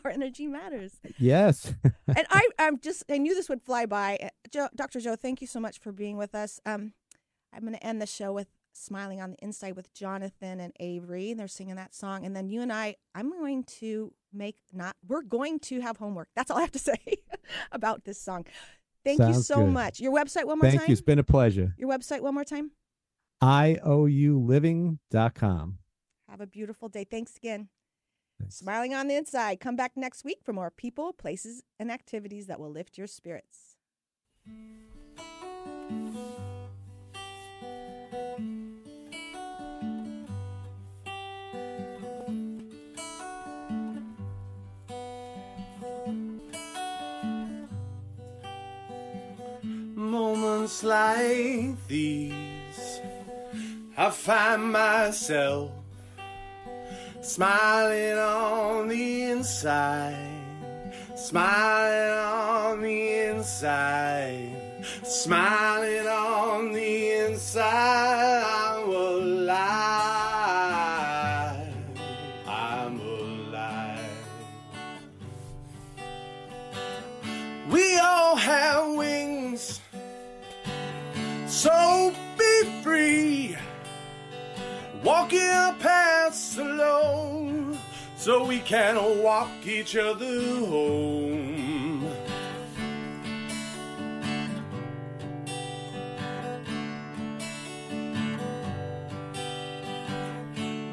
[0.05, 1.73] our energy matters yes
[2.09, 4.31] and I, I'm just, I knew this would fly by.
[4.51, 5.01] Joe, Dr.
[5.01, 6.61] Joe, thank you so much for being with us.
[6.67, 6.93] Um,
[7.53, 11.35] I'm going to end the show with Smiling on the Inside with Jonathan and Avery.
[11.35, 12.25] They're singing that song.
[12.25, 16.29] And then you and I, I'm going to make not, we're going to have homework.
[16.35, 16.99] That's all I have to say
[17.71, 18.47] about this song.
[19.05, 19.73] Thank you so good.
[19.73, 20.01] much.
[20.01, 20.81] Your website one more thank time?
[20.81, 22.71] Thank you it's been a pleasure Your website one more time?
[23.43, 25.79] iouliving.com
[26.29, 27.05] Have a beautiful day.
[27.05, 27.69] Thanks again.
[28.43, 28.57] Thanks.
[28.57, 29.61] Smiling on the Inside.
[29.61, 33.77] Come back next week for more people, places, and activities that will lift your spirits.
[49.95, 53.01] Moments like these,
[53.97, 55.71] I find myself
[57.23, 60.17] smiling on the inside,
[61.15, 68.43] smiling on the inside, smiling on the inside.
[68.45, 69.63] I'm alive.
[72.47, 74.01] I'm alive.
[77.71, 79.81] We all have wings,
[81.47, 83.57] so be free.
[85.05, 87.79] Walking our paths alone,
[88.17, 92.07] so we can walk each other home.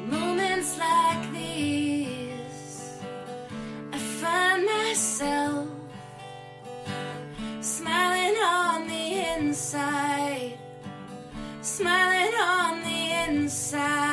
[0.08, 2.98] Moments like these,
[3.92, 5.68] I find myself
[7.60, 9.06] smiling on the
[9.36, 10.58] inside,
[11.60, 14.09] smiling on the inside,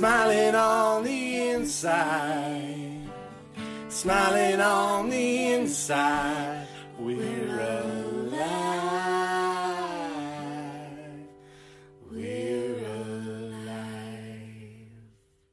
[0.00, 3.02] smiling on the inside,
[3.90, 5.09] smiling on